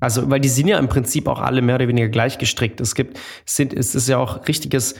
[0.00, 2.80] Also, weil die sind ja im Prinzip auch alle mehr oder weniger gleich gestrickt.
[2.80, 4.94] Es gibt, es, sind, es ist ja auch richtiges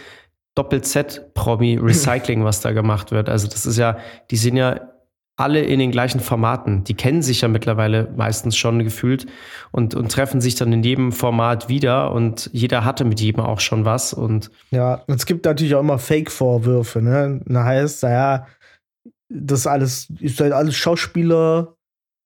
[0.55, 3.29] Doppel-Z-Promi-Recycling, was da gemacht wird.
[3.29, 3.99] Also, das ist ja,
[4.31, 4.81] die sind ja
[5.37, 6.85] alle in den gleichen Formaten.
[6.85, 9.27] Die kennen sich ja mittlerweile meistens schon gefühlt
[9.71, 13.61] und, und treffen sich dann in jedem Format wieder und jeder hatte mit jedem auch
[13.61, 14.15] schon was.
[14.15, 17.43] Und ja, es gibt natürlich auch immer Fake-Vorwürfe, ne?
[17.45, 18.47] Da heißt, naja,
[19.29, 21.77] das alles, ist halt alles Schauspieler,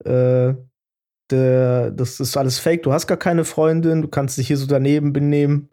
[0.04, 0.54] äh,
[1.30, 4.66] der, das ist alles fake, du hast gar keine Freundin, du kannst dich hier so
[4.66, 5.70] daneben benehmen,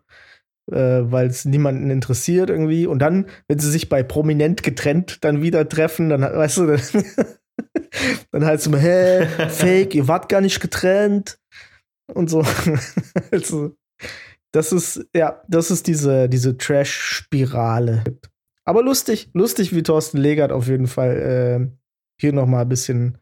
[0.72, 2.88] äh, weil es niemanden interessiert irgendwie.
[2.88, 6.82] Und dann, wenn sie sich bei Prominent getrennt dann wieder treffen, dann weißt du, dann,
[8.32, 11.40] dann heißt es immer, hä, fake, ihr wart gar nicht getrennt
[12.14, 12.44] und so.
[13.32, 13.76] also,
[14.52, 18.04] das ist, ja, das ist diese, diese Trash-Spirale.
[18.66, 21.78] Aber lustig, lustig, wie Thorsten Legert auf jeden Fall äh,
[22.20, 23.18] hier noch mal ein bisschen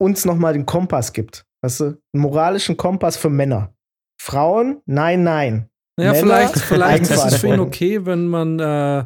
[0.00, 1.44] uns noch mal den Kompass gibt.
[1.62, 1.84] Weißt du?
[1.84, 3.74] Einen moralischen Kompass für Männer.
[4.20, 5.68] Frauen, nein, nein.
[5.98, 9.04] Ja, Männer, vielleicht, vielleicht ist es für ihn okay, wenn man, äh,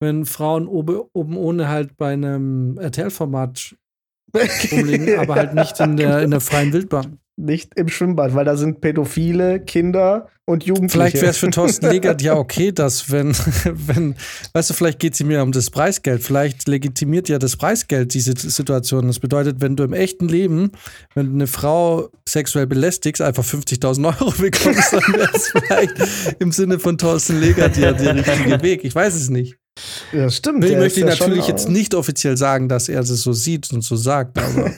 [0.00, 3.76] wenn Frauen oben, oben ohne halt bei einem RTL-Format
[4.72, 7.18] rumliegen, aber halt nicht in der, in der freien Wildbahn.
[7.42, 10.92] Nicht im Schwimmbad, weil da sind pädophile Kinder und Jugendliche.
[10.92, 13.32] Vielleicht wäre es für Thorsten Legert ja okay, dass wenn,
[13.64, 14.14] wenn,
[14.52, 16.22] weißt du, vielleicht geht es ihm ja um das Preisgeld.
[16.22, 19.08] Vielleicht legitimiert ja das Preisgeld diese Situation.
[19.08, 20.70] Das bedeutet, wenn du im echten Leben,
[21.16, 25.94] wenn du eine Frau sexuell belästigst, einfach 50.000 Euro bekommst, dann wäre es vielleicht
[26.38, 28.84] im Sinne von Thorsten Legert ja der richtige Weg.
[28.84, 29.58] Ich weiß es nicht.
[30.12, 30.64] Ja, stimmt.
[30.64, 34.38] Ich möchte natürlich jetzt nicht offiziell sagen, dass er es so sieht und so sagt,
[34.38, 34.66] aber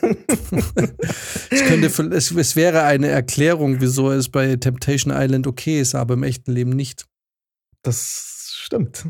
[1.51, 6.14] es, könnte, es, es wäre eine Erklärung, wieso es bei Temptation Island okay ist, aber
[6.14, 7.07] im echten Leben nicht.
[7.82, 9.09] Das stimmt.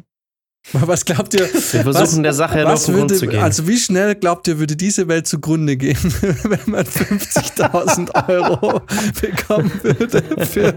[0.73, 1.41] Was glaubt ihr?
[1.41, 3.43] Wir versuchen was, der Sache ja auf den Grund zu gehen.
[3.43, 5.99] Also wie schnell glaubt ihr, würde diese Welt zugrunde gehen,
[6.43, 8.81] wenn man 50.000 Euro
[9.21, 10.75] bekommen würde für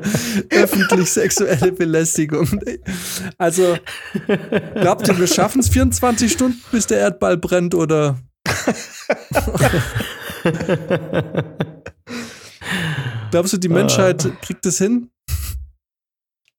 [0.50, 2.60] öffentlich sexuelle Belästigung?
[3.38, 3.78] Also
[4.76, 8.20] glaubt ihr, wir schaffen es 24 Stunden, bis der Erdball brennt oder?
[13.32, 15.10] Glaubst du, die Menschheit kriegt es hin?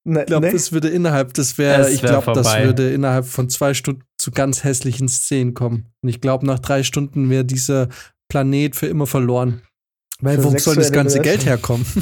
[0.08, 0.52] Ne, Ich glaube, ne?
[0.52, 4.64] das würde innerhalb, das wäre, ich glaube, das würde innerhalb von zwei Stunden zu ganz
[4.64, 5.92] hässlichen Szenen kommen.
[6.02, 7.88] Und ich glaube, nach drei Stunden wäre dieser
[8.30, 9.60] Planet für immer verloren.
[10.20, 11.84] Weil Für wo soll das ganze Geld herkommen?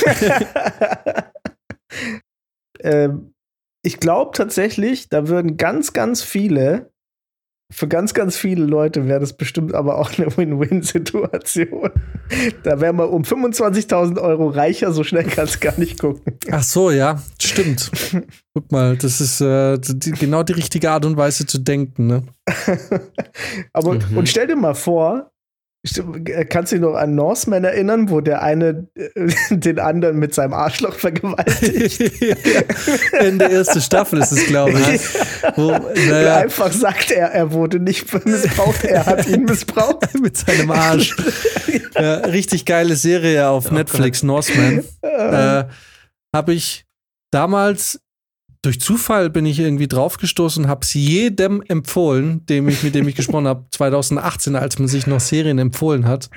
[2.80, 3.32] ähm,
[3.82, 6.91] ich glaube tatsächlich, da würden ganz, ganz viele,
[7.72, 11.90] für ganz, ganz viele Leute wäre das bestimmt aber auch eine Win-Win-Situation.
[12.62, 16.38] Da wäre man um 25.000 Euro reicher, so schnell kannst du gar nicht gucken.
[16.50, 17.90] Ach so, ja, stimmt.
[18.54, 22.06] Guck mal, das ist äh, die, genau die richtige Art und Weise zu denken.
[22.06, 22.22] Ne?
[23.72, 24.16] aber, Mhm.
[24.18, 25.31] und stell dir mal vor,
[26.48, 29.10] kannst du dich noch an Norseman erinnern, wo der eine äh,
[29.50, 32.00] den anderen mit seinem Arschloch vergewaltigt?
[33.12, 35.00] Ende erste Staffel ist es, glaube ich.
[35.56, 35.72] Wo,
[36.08, 40.20] naja, einfach sagt er, er wurde nicht missbraucht, er hat ihn missbraucht.
[40.20, 41.16] mit seinem Arsch.
[41.96, 44.84] ja, richtig geile Serie auf Netflix, Norseman.
[45.02, 45.64] äh,
[46.32, 46.86] habe ich
[47.32, 48.00] damals
[48.62, 53.08] durch Zufall bin ich irgendwie draufgestoßen und habe es jedem empfohlen, dem ich, mit dem
[53.08, 56.30] ich gesprochen habe, 2018, als man sich noch Serien empfohlen hat.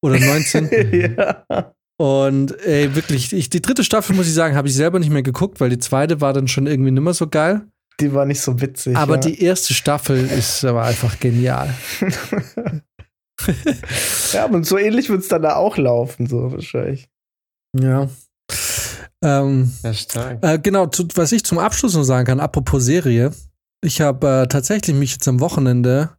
[0.00, 0.70] Oder 19.
[1.18, 1.74] ja.
[2.00, 5.24] Und ey, wirklich, ich, die dritte Staffel, muss ich sagen, habe ich selber nicht mehr
[5.24, 7.66] geguckt, weil die zweite war dann schon irgendwie nimmer so geil.
[7.98, 8.96] Die war nicht so witzig.
[8.96, 9.20] Aber ja.
[9.20, 11.74] die erste Staffel ist aber einfach genial.
[14.32, 17.08] ja, und so ähnlich wird es dann da auch laufen, so wahrscheinlich.
[17.76, 18.08] Ja.
[19.24, 20.44] Ähm, Ja, stark.
[20.44, 23.32] Äh, genau, zu, was ich zum Abschluss noch sagen kann, apropos Serie.
[23.82, 26.16] Ich habe äh, tatsächlich mich jetzt am Wochenende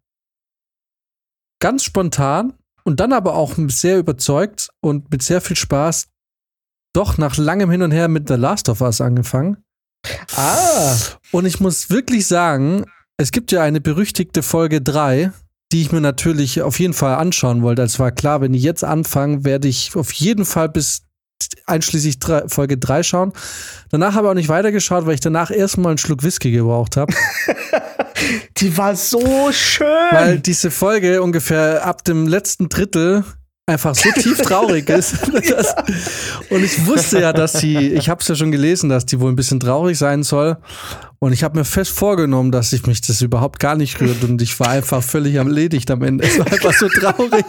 [1.61, 6.07] ganz spontan und dann aber auch sehr überzeugt und mit sehr viel Spaß
[6.93, 9.63] doch nach langem Hin und Her mit The Last of Us angefangen.
[10.35, 10.95] Ah,
[11.31, 12.85] Und ich muss wirklich sagen,
[13.17, 15.31] es gibt ja eine berüchtigte Folge 3,
[15.71, 17.81] die ich mir natürlich auf jeden Fall anschauen wollte.
[17.81, 21.03] Es war klar, wenn ich jetzt anfange, werde ich auf jeden Fall bis
[21.65, 23.33] einschließlich drei, Folge 3 schauen.
[23.91, 27.13] Danach habe ich auch nicht weitergeschaut, weil ich danach erstmal einen Schluck Whisky gebraucht habe.
[28.57, 29.87] die war so schön.
[30.11, 33.23] weil diese Folge ungefähr ab dem letzten Drittel
[33.69, 35.15] einfach so tief traurig ist.
[35.49, 35.75] dass,
[36.49, 39.31] und ich wusste ja, dass sie, ich habe es ja schon gelesen, dass die wohl
[39.31, 40.57] ein bisschen traurig sein soll.
[41.21, 44.41] Und ich habe mir fest vorgenommen, dass ich mich das überhaupt gar nicht rührt und
[44.41, 46.23] ich war einfach völlig erledigt am Ende.
[46.23, 47.45] Es war einfach so traurig.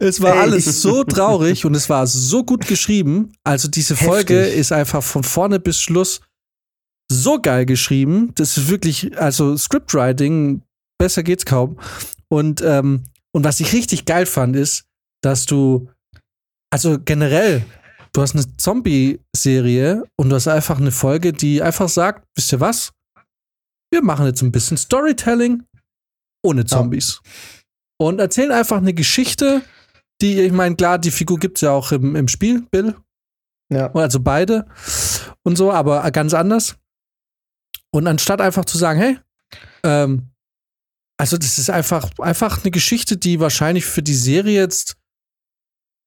[0.00, 0.40] Es war Ey.
[0.40, 3.32] alles so traurig und es war so gut geschrieben.
[3.44, 4.58] Also diese Folge Heftig.
[4.58, 6.20] ist einfach von vorne bis Schluss
[7.10, 8.32] so geil geschrieben.
[8.34, 10.62] Das ist wirklich, also Scriptwriting,
[10.98, 11.78] besser geht's kaum.
[12.28, 14.84] Und, ähm, und was ich richtig geil fand, ist,
[15.22, 15.88] dass du,
[16.70, 17.64] also generell,
[18.12, 22.60] du hast eine Zombie-Serie und du hast einfach eine Folge, die einfach sagt, wisst ihr
[22.60, 22.92] was?
[23.92, 25.64] Wir machen jetzt ein bisschen Storytelling
[26.44, 27.20] ohne Zombies.
[28.00, 29.62] Und erzählen einfach eine Geschichte,
[30.20, 32.96] die, ich meine, klar, die Figur gibt's ja auch im, im Spiel, Bill.
[33.72, 33.92] ja.
[33.94, 34.66] Also beide
[35.42, 36.76] und so, aber ganz anders.
[37.92, 39.18] Und anstatt einfach zu sagen, hey,
[39.82, 40.30] ähm,
[41.18, 44.96] also das ist einfach, einfach eine Geschichte, die wahrscheinlich für die Serie jetzt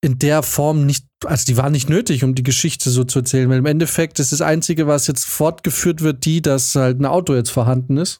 [0.04, 3.50] in der Form nicht, also die war nicht nötig, um die Geschichte so zu erzählen,
[3.50, 7.34] weil im Endeffekt ist das Einzige, was jetzt fortgeführt wird, die, dass halt ein Auto
[7.34, 8.20] jetzt vorhanden ist.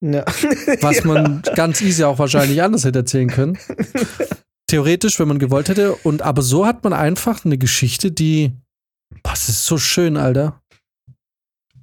[0.00, 0.24] Ja.
[0.80, 3.56] Was man ganz easy auch wahrscheinlich anders hätte erzählen können.
[4.66, 5.94] Theoretisch, wenn man gewollt hätte.
[5.94, 8.50] Und aber so hat man einfach eine Geschichte, die.
[9.22, 10.60] Boah, das ist so schön, Alter.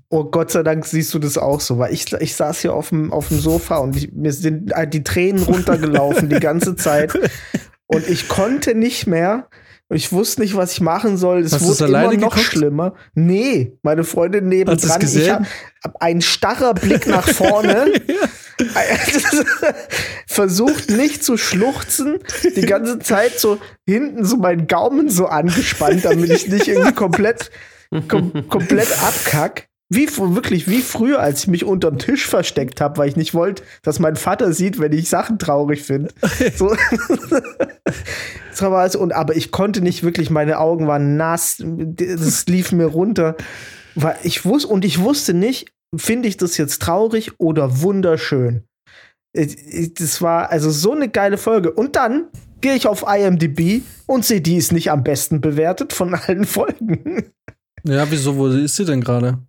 [0.10, 2.90] Oh Gott sei Dank siehst du das auch so, weil ich, ich saß hier auf
[2.90, 7.14] dem, auf dem Sofa und ich, mir sind halt die Tränen runtergelaufen die ganze Zeit.
[7.92, 9.50] Und ich konnte nicht mehr.
[9.92, 11.40] Ich wusste nicht, was ich machen soll.
[11.40, 12.40] Es Hast wurde immer noch geguckt?
[12.42, 12.94] schlimmer.
[13.16, 15.00] Nee, meine Freundin Hast nebendran.
[15.00, 15.44] du's Ich hab,
[15.84, 17.92] hab ein starrer Blick nach vorne.
[20.28, 22.20] Versucht nicht zu schluchzen.
[22.56, 27.50] Die ganze Zeit so hinten so meinen Gaumen so angespannt, damit ich nicht irgendwie komplett,
[28.08, 29.68] kom komplett abkack.
[29.92, 33.64] Wie wirklich wie früher, als ich mich unterm Tisch versteckt habe, weil ich nicht wollte,
[33.82, 36.14] dass mein Vater sieht, wenn ich Sachen traurig finde.
[36.56, 36.76] So.
[39.00, 43.38] Und, aber ich konnte nicht wirklich, meine Augen waren nass, das lief mir runter.
[43.96, 48.64] Weil ich wusste, und ich wusste nicht, finde ich das jetzt traurig oder wunderschön.
[49.34, 51.72] Das war also so eine geile Folge.
[51.72, 52.28] Und dann
[52.62, 57.32] gehe ich auf IMDb und sehe, die ist nicht am besten bewertet von allen Folgen.
[57.84, 59.40] Ja, wieso, wo ist sie denn gerade?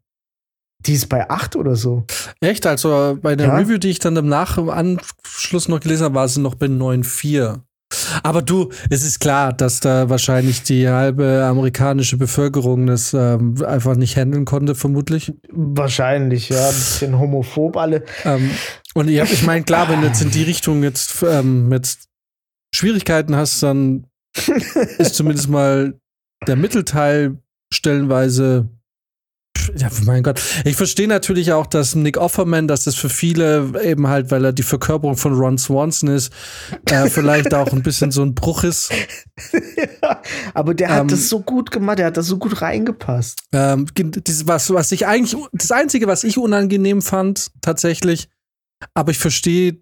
[0.86, 2.04] Die ist bei 8 oder so.
[2.40, 2.66] Echt?
[2.66, 3.56] Also bei der Ja.
[3.56, 7.60] Review, die ich dann im Nachanschluss noch gelesen habe, war sie noch bei 9,4.
[8.22, 13.96] Aber du, es ist klar, dass da wahrscheinlich die halbe amerikanische Bevölkerung das ähm, einfach
[13.96, 15.32] nicht handeln konnte, vermutlich.
[15.50, 16.68] Wahrscheinlich, ja.
[16.68, 18.04] Ein bisschen homophob alle.
[18.24, 18.50] Ähm,
[18.94, 22.08] und ich, ich meine, klar, wenn du jetzt in die Richtung jetzt ähm, jetzt
[22.74, 24.06] Schwierigkeiten hast, dann
[24.98, 25.98] ist zumindest mal
[26.46, 27.38] der Mittelteil
[27.74, 28.68] stellenweise.
[29.76, 30.40] Ja, mein Gott.
[30.64, 34.52] Ich verstehe natürlich auch, dass Nick Offerman, dass das für viele eben halt, weil er
[34.52, 36.32] die Verkörperung von Ron Swanson ist,
[36.86, 38.92] äh, vielleicht auch ein bisschen so ein Bruch ist.
[40.54, 43.38] Aber der hat Ähm, das so gut gemacht, der hat das so gut reingepasst.
[43.52, 48.28] Ähm, das, was, was ich eigentlich, das Einzige, was ich unangenehm fand, tatsächlich,
[48.94, 49.80] aber ich verstehe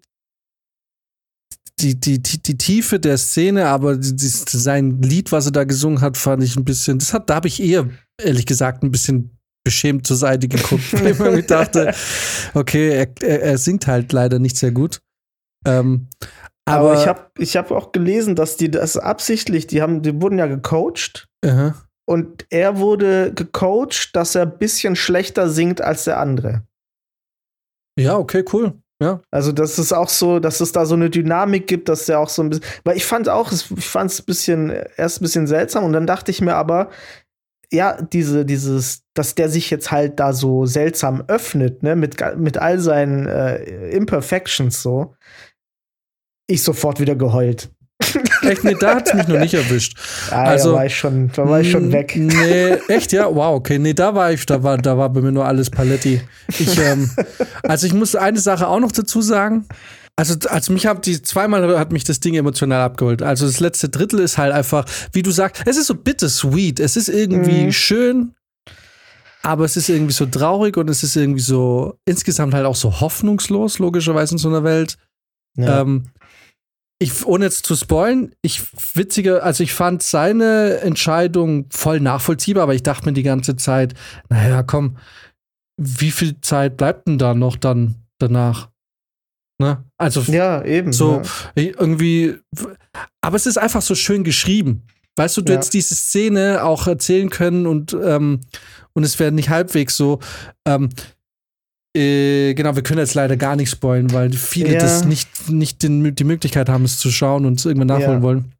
[1.79, 5.63] die, die, die, die Tiefe der Szene, aber die, die, sein Lied, was er da
[5.63, 7.89] gesungen hat, fand ich ein bisschen, das hat, da habe ich eher,
[8.21, 9.38] ehrlich gesagt, ein bisschen
[9.69, 11.93] beschämt zur Seite geguckt, weil ich mir dachte,
[12.55, 14.99] okay, er, er, singt halt leider nicht sehr gut.
[15.63, 16.07] Ähm,
[16.65, 20.19] Aber, aber, ich habe ich hab auch gelesen, dass die das absichtlich, die haben, die
[20.19, 21.75] wurden ja gecoacht Aha.
[22.07, 26.63] und er wurde gecoacht, dass er ein bisschen schlechter singt als der andere.
[27.95, 28.73] ja, okay, cool.
[29.01, 29.21] Ja.
[29.31, 32.27] Also, dass es auch so, dass es da so eine Dynamik gibt, dass der auch
[32.27, 32.65] so ein bisschen.
[32.83, 36.05] Weil ich fand auch, ich fand es ein bisschen, erst ein bisschen seltsam und dann
[36.05, 36.89] dachte ich mir aber,
[37.71, 42.57] ja, diese, dieses, dass der sich jetzt halt da so seltsam öffnet, ne, mit, mit
[42.57, 45.13] all seinen äh, Imperfections so.
[46.47, 47.69] Ich sofort wieder geheult.
[48.41, 49.97] Echt, nee, da hat es mich noch nicht erwischt.
[50.31, 52.13] Ah, Also, da war ich schon, da war ich schon Mm, weg.
[52.15, 53.77] Nee, echt, ja, wow, okay.
[53.77, 56.21] Nee, da war ich, da war, da war bei mir nur alles Paletti.
[56.47, 57.09] Ich, ähm,
[57.63, 59.65] also ich muss eine Sache auch noch dazu sagen.
[60.19, 63.21] Also, also mich hat die zweimal hat mich das Ding emotional abgeholt.
[63.21, 66.81] Also das letzte Drittel ist halt einfach, wie du sagst, es ist so bittersweet.
[66.81, 67.71] Es ist irgendwie Mhm.
[67.71, 68.35] schön,
[69.43, 72.99] aber es ist irgendwie so traurig und es ist irgendwie so insgesamt halt auch so
[72.99, 74.97] hoffnungslos, logischerweise in so einer Welt.
[75.55, 75.81] Ja.
[75.81, 76.09] Ähm,
[77.01, 78.61] ich, ohne jetzt zu spoilen, ich
[78.93, 83.93] witziger, also ich fand seine Entscheidung voll nachvollziehbar, aber ich dachte mir die ganze Zeit,
[84.27, 84.97] naja, komm,
[85.77, 88.67] wie viel Zeit bleibt denn da noch dann danach?
[89.59, 89.83] Ne?
[89.97, 90.93] Also ja, eben.
[90.93, 91.21] so ja.
[91.55, 92.35] irgendwie,
[93.21, 94.83] aber es ist einfach so schön geschrieben.
[95.17, 95.57] Weißt du, du Ja.
[95.57, 98.39] hättest diese Szene auch erzählen können und, ähm,
[98.93, 100.19] und es wäre nicht halbwegs so.
[100.65, 100.89] Ähm,
[101.95, 104.79] äh, genau, wir können jetzt leider gar nicht spoilen, weil viele Ja.
[104.79, 108.53] das nicht, nicht den, die Möglichkeit haben, es zu schauen und es irgendwann nachholen wollen.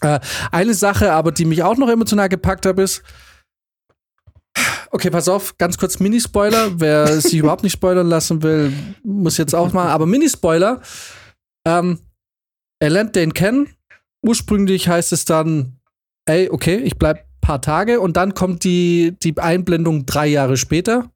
[0.00, 0.18] Äh,
[0.50, 3.02] eine Sache aber, die mich auch noch emotional gepackt hat, ist,
[4.90, 6.80] Okay, pass auf, ganz kurz Mini-Spoiler.
[6.80, 9.88] Wer sich überhaupt nicht spoilern lassen will, muss jetzt auch mal.
[9.88, 10.80] Aber Mini-Spoiler.
[11.66, 11.98] Ähm,
[12.80, 13.68] er lernt den kennen.
[14.24, 15.78] Ursprünglich heißt es dann,
[16.26, 21.10] ey, okay, ich bleib paar Tage und dann kommt die, die Einblendung drei Jahre später.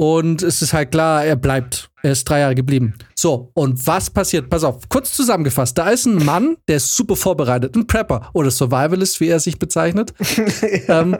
[0.00, 1.90] Und es ist halt klar, er bleibt.
[2.02, 2.94] Er ist drei Jahre geblieben.
[3.16, 4.48] So, und was passiert?
[4.48, 5.76] Pass auf, kurz zusammengefasst.
[5.76, 9.58] Da ist ein Mann, der ist super vorbereitet, ein Prepper oder Survivalist, wie er sich
[9.58, 10.12] bezeichnet.
[10.88, 11.16] ähm,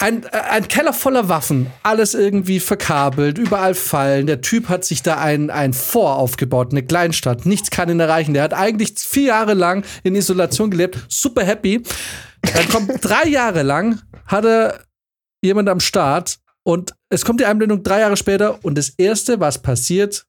[0.00, 4.26] ein, äh, ein Keller voller Waffen, alles irgendwie verkabelt, überall Fallen.
[4.26, 7.46] Der Typ hat sich da ein, ein Fort aufgebaut, eine Kleinstadt.
[7.46, 8.34] Nichts kann ihn erreichen.
[8.34, 11.82] Der hat eigentlich vier Jahre lang in Isolation gelebt, super happy.
[12.42, 14.80] Dann kommt drei Jahre lang, hat er
[15.42, 19.60] jemand am Start und es kommt die Einblendung drei Jahre später und das Erste, was
[19.60, 20.26] passiert,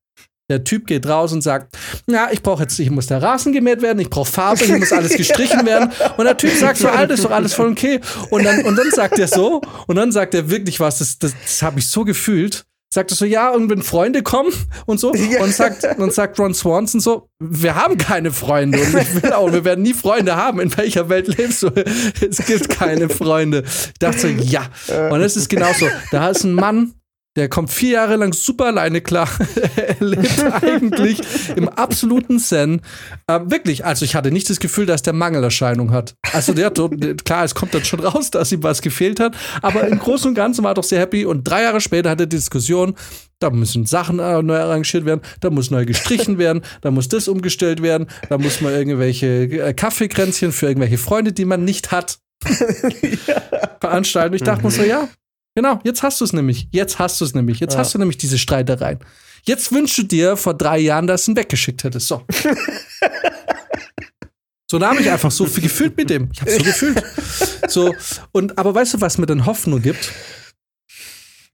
[0.50, 1.76] Der Typ geht raus und sagt,
[2.08, 4.92] ja, ich brauche jetzt, ich muss der Rasen gemäht werden, ich brauche Farbe, hier muss
[4.92, 5.92] alles gestrichen werden.
[6.18, 8.00] Und der Typ sagt so, Alter, ist doch alles voll okay.
[8.30, 11.34] Und dann, und dann sagt er so, und dann sagt er wirklich was, das, das,
[11.42, 12.66] das habe ich so gefühlt.
[12.94, 14.54] Sagt er so, ja, und wenn Freunde kommen
[14.86, 19.24] und so, und sagt, und sagt Ron Swanson so, wir haben keine Freunde und ich
[19.24, 20.60] will auch, wir werden nie Freunde haben.
[20.62, 21.72] In welcher Welt lebst du?
[22.22, 23.64] Es gibt keine Freunde.
[23.66, 24.70] Ich dachte so, ja.
[25.10, 25.88] Und es ist genauso.
[26.12, 26.94] Da ist ein Mann,
[27.36, 29.30] der kommt vier Jahre lang super alleine klar.
[29.76, 31.20] er lebt eigentlich
[31.56, 32.82] im absoluten Zen.
[33.28, 36.16] Ähm, wirklich, also ich hatte nicht das Gefühl, dass der Mangelerscheinung hat.
[36.32, 40.00] Also der, klar, es kommt dann schon raus, dass ihm was gefehlt hat, aber im
[40.00, 41.26] Großen und Ganzen war er doch sehr happy.
[41.26, 42.96] Und drei Jahre später hat er die Diskussion,
[43.40, 47.28] da müssen Sachen äh, neu arrangiert werden, da muss neu gestrichen werden, da muss das
[47.28, 52.20] umgestellt werden, da muss man irgendwelche äh, Kaffeekränzchen für irgendwelche Freunde, die man nicht hat,
[53.28, 53.42] ja.
[53.82, 54.36] veranstalten.
[54.36, 54.68] Ich dachte mhm.
[54.68, 55.10] mir so, ja,
[55.56, 56.68] Genau, jetzt hast du es nämlich.
[56.72, 57.62] Jetzt hast du es nämlich.
[57.62, 57.80] Jetzt ja.
[57.80, 59.00] hast du nämlich diese Streitereien.
[59.44, 62.08] Jetzt wünschst du dir vor drei Jahren, dass du ihn weggeschickt hättest.
[62.08, 62.24] So.
[64.70, 66.30] so, da habe ich einfach so viel gefühlt mit dem.
[66.34, 67.04] Ich habe so gefühlt.
[67.70, 67.96] So,
[68.34, 70.12] und aber weißt du, was mir dann Hoffnung gibt?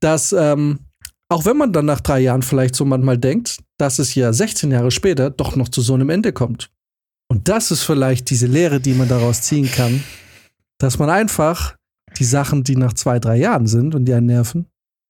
[0.00, 0.80] Dass, ähm,
[1.28, 4.72] auch wenn man dann nach drei Jahren vielleicht so manchmal denkt, dass es ja 16
[4.72, 6.70] Jahre später doch noch zu so einem Ende kommt.
[7.28, 10.02] Und das ist vielleicht diese Lehre, die man daraus ziehen kann,
[10.78, 11.76] dass man einfach
[12.18, 14.66] die Sachen, die nach zwei, drei Jahren sind und die einen nerven,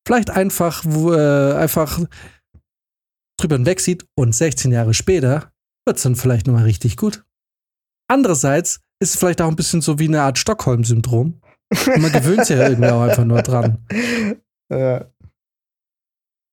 [0.07, 2.00] vielleicht einfach, äh, einfach
[3.38, 5.53] drüber hinweg sieht und 16 Jahre später
[5.86, 7.24] wird es dann vielleicht nochmal richtig gut.
[8.09, 11.40] Andererseits ist es vielleicht auch ein bisschen so wie eine Art Stockholm-Syndrom.
[11.86, 13.78] Man gewöhnt sich ja irgendwie auch einfach nur dran.
[14.70, 15.05] Ja.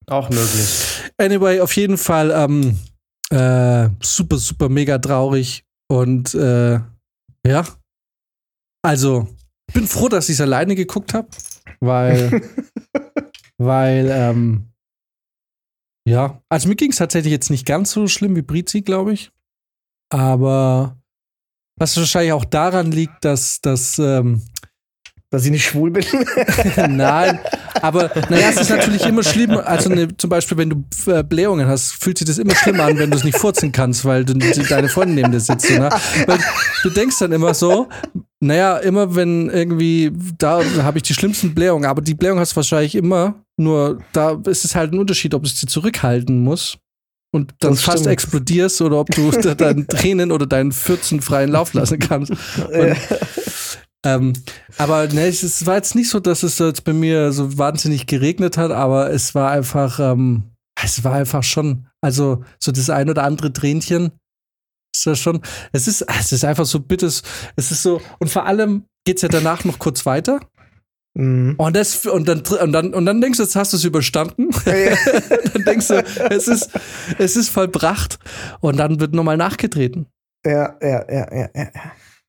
[0.08, 1.12] Auch möglich.
[1.18, 2.78] Anyway, auf jeden Fall ähm,
[3.30, 6.82] äh, super, super mega traurig und äh,
[7.46, 7.64] ja.
[8.82, 9.30] Also,
[9.70, 11.28] ich bin froh, dass ich es alleine geguckt habe,
[11.80, 12.42] weil,
[13.60, 14.74] weil, ähm,
[16.08, 19.32] ja, also mir ging es tatsächlich jetzt nicht ganz so schlimm wie Brizi, glaube ich.
[20.12, 20.98] Aber
[21.78, 24.42] was wahrscheinlich auch daran liegt, dass, dass ähm,
[25.30, 26.06] dass ich nicht schwul bin?
[26.90, 27.40] Nein,
[27.82, 29.52] aber naja, es ist natürlich immer schlimm.
[29.52, 32.98] Also ne, zum Beispiel, wenn du äh, Blähungen hast, fühlt sich das immer schlimmer an,
[32.98, 35.70] wenn du es nicht furzen kannst, weil du, deine Freundin neben dir sitzt.
[35.70, 35.90] Ne?
[36.26, 36.40] Weil
[36.84, 37.88] du denkst dann immer so,
[38.40, 42.58] naja, immer wenn irgendwie, da habe ich die schlimmsten Blähungen, aber die Blähung hast du
[42.58, 46.78] wahrscheinlich immer, nur da ist es halt ein Unterschied, ob es dir zurückhalten muss
[47.32, 48.14] und dann das fast stimmt.
[48.14, 52.32] explodierst oder ob du deinen Tränen oder deinen Fürzen freien Lauf lassen kannst.
[52.32, 52.96] Und,
[54.06, 54.34] ähm,
[54.78, 58.58] aber ne, es war jetzt nicht so, dass es jetzt bei mir so wahnsinnig geregnet
[58.58, 60.44] hat, aber es war einfach, ähm,
[60.82, 64.12] es war einfach schon, also so das ein oder andere Tränchen.
[64.96, 65.42] Ist ja schon,
[65.72, 67.24] es ist, es ist einfach so bittes,
[67.56, 70.40] es ist so, und vor allem geht es ja danach noch kurz weiter.
[71.16, 71.56] Mhm.
[71.58, 74.50] Und, das, und, dann, und, dann, und dann denkst du, jetzt hast du es überstanden.
[74.66, 74.96] Ja.
[75.54, 76.72] dann denkst du, es ist,
[77.18, 78.20] es ist vollbracht.
[78.62, 80.06] Und dann wird nochmal nachgetreten.
[80.46, 81.70] Ja, ja, ja, ja, ja.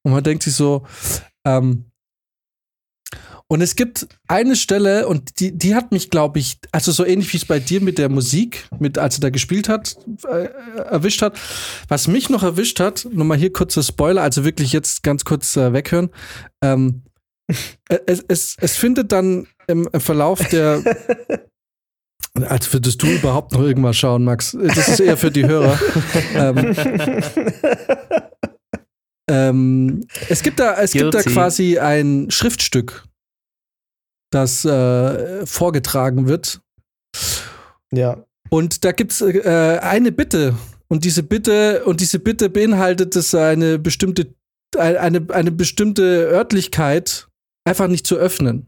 [0.02, 0.86] Und man denkt sich so,
[1.44, 1.90] ähm,
[3.52, 7.32] und es gibt eine Stelle, und die, die hat mich, glaube ich, also so ähnlich
[7.32, 9.96] wie es bei dir mit der Musik, mit, als er da gespielt hat,
[10.28, 10.44] äh,
[10.78, 11.36] erwischt hat.
[11.88, 15.72] Was mich noch erwischt hat, nochmal hier kurzer Spoiler, also wirklich jetzt ganz kurz äh,
[15.72, 16.10] weghören.
[16.62, 17.02] Ähm,
[18.06, 20.84] es, es, es findet dann im, im Verlauf der.
[22.34, 24.56] Als würdest du überhaupt noch irgendwas schauen, Max.
[24.76, 25.76] Das ist eher für die Hörer.
[26.36, 26.76] ähm,
[29.28, 33.04] ähm, es gibt da, es gibt da quasi ein Schriftstück,
[34.30, 36.60] das äh, vorgetragen wird.
[37.92, 38.24] Ja.
[38.48, 40.54] Und da gibt es äh, eine Bitte.
[40.88, 44.34] Und diese Bitte, und diese Bitte beinhaltet es eine bestimmte,
[44.76, 47.28] eine, eine bestimmte Örtlichkeit
[47.64, 48.66] einfach nicht zu öffnen.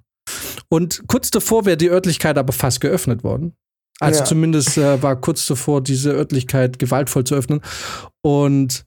[0.68, 3.56] Und kurz davor wäre die Örtlichkeit aber fast geöffnet worden.
[4.00, 4.24] Also ja.
[4.24, 7.60] zumindest äh, war kurz davor, diese Örtlichkeit gewaltvoll zu öffnen.
[8.20, 8.84] Und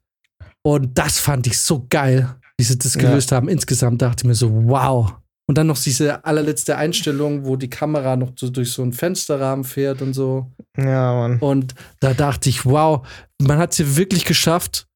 [0.66, 3.38] und das fand ich so geil, wie sie das gelöst ja.
[3.38, 3.50] haben.
[3.50, 5.14] Insgesamt dachte ich mir so, wow.
[5.48, 9.64] Und dann noch diese allerletzte Einstellung, wo die Kamera noch so durch so einen Fensterrahmen
[9.64, 10.52] fährt und so.
[10.76, 11.38] Ja, Mann.
[11.40, 13.08] Und da dachte ich, wow,
[13.40, 14.88] man hat es hier wirklich geschafft,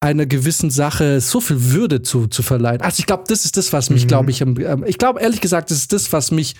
[0.00, 2.80] einer gewissen Sache so viel Würde zu, zu verleihen.
[2.80, 4.08] Also ich glaube, das ist das, was mich, mhm.
[4.08, 6.56] glaube ich, ähm, ich glaube ehrlich gesagt, das ist das, was mich,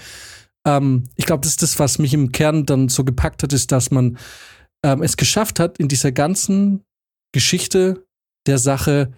[0.65, 3.73] ähm, ich glaube, das ist das, was mich im Kern dann so gepackt hat, ist,
[3.73, 4.17] dass man
[4.85, 6.85] ähm, es geschafft hat, in dieser ganzen
[7.33, 8.05] Geschichte
[8.49, 9.13] der Sache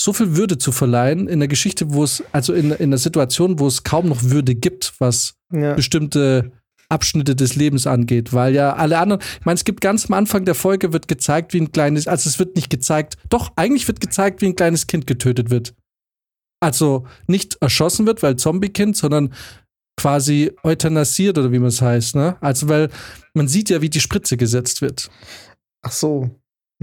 [0.00, 3.58] so viel Würde zu verleihen in der Geschichte, wo es, also in, in einer Situation,
[3.58, 5.74] wo es kaum noch Würde gibt, was ja.
[5.74, 6.52] bestimmte
[6.88, 10.44] Abschnitte des Lebens angeht, weil ja alle anderen, ich meine, es gibt ganz am Anfang
[10.44, 14.00] der Folge wird gezeigt, wie ein kleines, also es wird nicht gezeigt, doch, eigentlich wird
[14.00, 15.74] gezeigt, wie ein kleines Kind getötet wird.
[16.60, 19.32] Also nicht erschossen wird, weil Zombie-Kind, sondern
[19.96, 22.36] quasi euthanasiert oder wie man es heißt, ne?
[22.40, 22.90] Also, weil
[23.32, 25.10] man sieht ja, wie die Spritze gesetzt wird.
[25.82, 26.30] Ach so.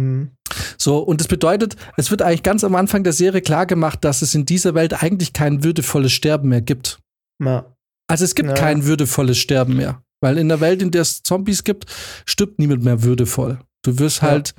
[0.01, 0.31] Hm.
[0.77, 4.21] So, und das bedeutet, es wird eigentlich ganz am Anfang der Serie klar gemacht, dass
[4.21, 6.99] es in dieser Welt eigentlich kein würdevolles Sterben mehr gibt.
[7.43, 7.75] Ja.
[8.07, 8.55] Also es gibt Ja.
[8.55, 10.01] kein würdevolles Sterben mehr.
[10.21, 11.85] Weil in der Welt, in der es Zombies gibt,
[12.25, 13.59] stirbt niemand mehr würdevoll.
[13.83, 14.29] Du wirst Ja.
[14.29, 14.53] halt,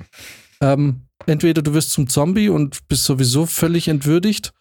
[0.61, 4.53] ähm, entweder du wirst zum Zombie und bist sowieso völlig entwürdigt,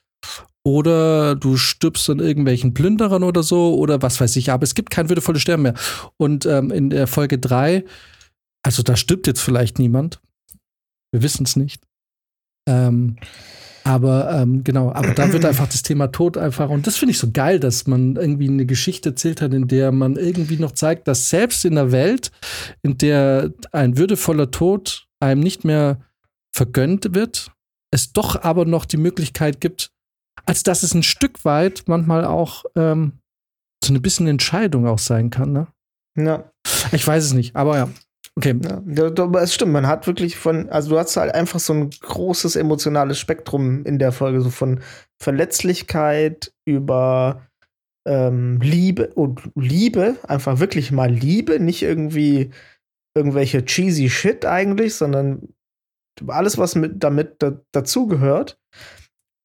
[0.64, 4.50] oder du stirbst an irgendwelchen Plünderern oder so, oder was weiß ich.
[4.52, 5.74] Aber es gibt kein würdevolles Sterben mehr.
[6.16, 7.84] Und ähm, in der Folge 3,
[8.62, 10.20] also da stirbt jetzt vielleicht niemand.
[11.12, 11.82] Wir wissen es nicht.
[12.68, 13.16] Ähm,
[13.84, 17.18] aber ähm, genau, aber da wird einfach das Thema Tod einfach, und das finde ich
[17.18, 21.08] so geil, dass man irgendwie eine Geschichte erzählt hat, in der man irgendwie noch zeigt,
[21.08, 22.30] dass selbst in einer Welt,
[22.82, 26.00] in der ein würdevoller Tod einem nicht mehr
[26.54, 27.50] vergönnt wird,
[27.90, 29.90] es doch aber noch die Möglichkeit gibt,
[30.46, 33.18] als dass es ein Stück weit manchmal auch ähm,
[33.84, 35.52] so ein bisschen Entscheidung auch sein kann.
[35.52, 35.66] Ne?
[36.16, 36.50] Ja.
[36.92, 37.88] Ich weiß es nicht, aber ja.
[38.36, 38.58] Okay.
[38.62, 41.90] Ja, aber es stimmt, man hat wirklich von, also du hast halt einfach so ein
[41.90, 44.80] großes emotionales Spektrum in der Folge, so von
[45.22, 47.46] Verletzlichkeit über
[48.08, 52.50] ähm, Liebe und Liebe, einfach wirklich mal Liebe, nicht irgendwie
[53.14, 55.48] irgendwelche cheesy Shit eigentlich, sondern
[56.26, 58.58] alles, was mit, damit da, dazugehört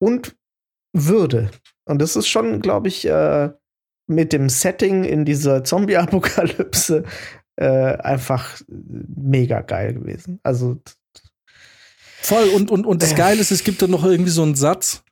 [0.01, 0.35] und
[0.95, 1.51] Würde.
[1.87, 3.51] Und das ist schon, glaube ich, äh,
[4.09, 7.03] mit dem Setting in dieser Zombie-Apokalypse
[7.57, 10.39] äh, einfach mega geil gewesen.
[10.43, 10.79] Also,
[12.19, 12.49] Voll.
[12.49, 15.03] Und, und, und das Geile ist, es gibt da noch irgendwie so einen Satz.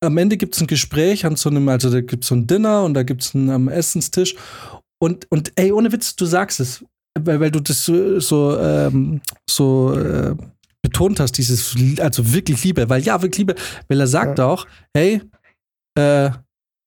[0.00, 2.46] Am Ende gibt es ein Gespräch an so einem, also da gibt es so ein
[2.46, 4.34] Dinner und da gibt es einen am Essenstisch.
[5.00, 6.84] Und, und ey, ohne Witz, du sagst es,
[7.18, 10.34] weil, weil du das so, so, ähm, so äh,
[10.82, 13.54] betont hast, dieses, also wirklich Liebe, weil ja, wirklich Liebe,
[13.88, 15.22] weil er sagt auch, hey,
[15.96, 16.30] äh,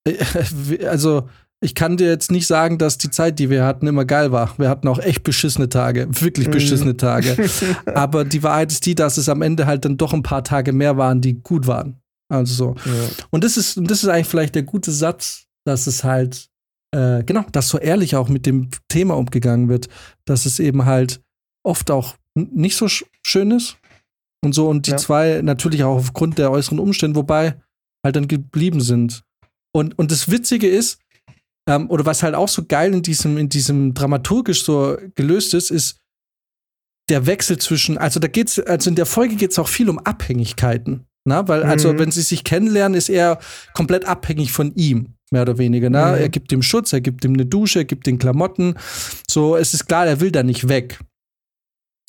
[0.88, 1.30] also
[1.64, 4.57] ich kann dir jetzt nicht sagen, dass die Zeit, die wir hatten, immer geil war.
[4.57, 6.51] Wir hatten auch echt beschissene Tage, wirklich Mhm.
[6.51, 7.38] beschissene Tage.
[7.93, 10.74] Aber die Wahrheit ist die, dass es am Ende halt dann doch ein paar Tage
[10.74, 11.97] mehr waren, die gut waren.
[12.30, 12.76] Also so.
[12.89, 13.09] ja.
[13.30, 16.47] Und das ist, und das ist eigentlich vielleicht der gute Satz, dass es halt,
[16.95, 19.88] äh, genau, dass so ehrlich auch mit dem Thema umgegangen wird,
[20.26, 21.22] dass es eben halt
[21.64, 23.78] oft auch nicht so sch schön ist.
[24.43, 24.97] Und so, und die Ja.
[24.97, 27.62] zwei natürlich auch aufgrund der äußeren Umstände, wobei
[28.03, 29.24] halt dann geblieben sind.
[29.76, 30.97] Und, und das Witzige ist,
[31.72, 35.72] ähm, oder was halt auch so geil in diesem, in diesem dramaturgisch so gelöst ist,
[35.72, 35.98] ist
[37.10, 40.00] der Wechsel zwischen, also da geht's, also in der Folge geht es auch viel um
[40.00, 41.06] Abhängigkeiten.
[41.24, 42.00] Na, weil, also, Mhm.
[42.00, 43.38] wenn sie sich kennenlernen, ist er
[43.74, 45.90] komplett abhängig von ihm, mehr oder weniger.
[45.92, 46.14] Na?
[46.14, 46.18] Mhm.
[46.22, 48.74] Er gibt ihm Schutz, er gibt ihm eine Dusche, er gibt ihm Klamotten.
[49.30, 51.00] So, es ist klar, er will da nicht weg.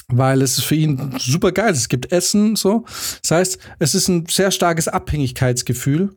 [0.09, 1.73] Weil es ist für ihn super geil.
[1.73, 2.85] Es gibt Essen, so.
[3.23, 6.15] Das heißt, es ist ein sehr starkes Abhängigkeitsgefühl.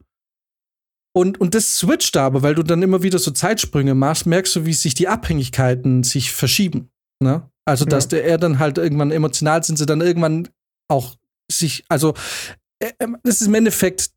[1.16, 4.66] Und, und das switcht aber, weil du dann immer wieder so Zeitsprünge machst, merkst du,
[4.66, 6.90] wie sich die Abhängigkeiten sich verschieben.
[7.22, 7.50] Ne?
[7.64, 8.10] Also, dass Ja.
[8.10, 10.50] der, er dann halt irgendwann emotional sind, sie dann irgendwann
[10.90, 11.16] auch
[11.50, 12.14] sich, also,
[12.80, 14.10] äh, ähm, das ist im Endeffekt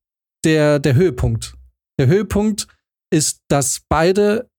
[0.44, 1.54] der, der Höhepunkt.
[2.00, 2.66] Der Höhepunkt
[3.10, 4.50] ist, dass beide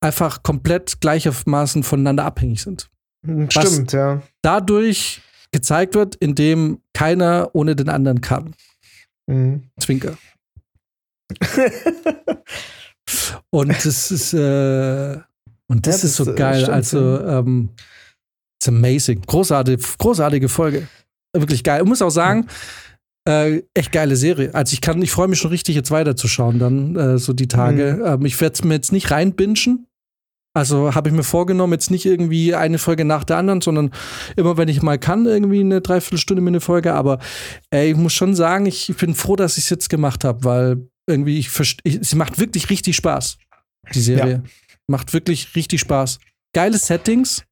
[0.00, 2.90] einfach komplett gleichermaßen voneinander abhängig sind.
[3.48, 4.22] Stimmt, ja.
[4.42, 8.54] Dadurch gezeigt wird, indem keiner ohne den anderen kann.
[9.26, 9.70] Mhm.
[9.80, 10.18] Zwinker.
[13.50, 15.18] Und das ist, äh,
[15.68, 16.60] und das Ja, ist so das, äh, geil.
[16.60, 17.68] stimmt, also, ähm,
[18.58, 19.22] it's amazing.
[19.22, 20.88] Großartige, großartige Folge.
[21.32, 21.82] Wirklich geil.
[21.82, 22.46] Ich muss auch sagen,
[23.28, 24.54] äh, echt geile Serie.
[24.54, 28.00] Also ich kann, ich freue mich schon richtig, jetzt weiterzuschauen, dann, äh, so die Tage.
[28.04, 29.86] Ähm, ich werde es mir jetzt nicht reinbingen.
[30.54, 33.90] Also habe ich mir vorgenommen, jetzt nicht irgendwie eine Folge nach der anderen, sondern
[34.36, 36.94] immer, wenn ich mal kann, irgendwie eine Dreiviertelstunde mit eine Folge.
[36.94, 37.18] Aber
[37.70, 40.88] ey, ich muss schon sagen, ich bin froh, dass ich es jetzt gemacht habe, weil
[41.06, 41.50] irgendwie ich,
[41.84, 43.38] ich sie macht wirklich richtig Spaß.
[43.94, 44.42] Die Serie
[44.86, 46.18] macht wirklich richtig Spaß.
[46.52, 47.44] Geile Settings,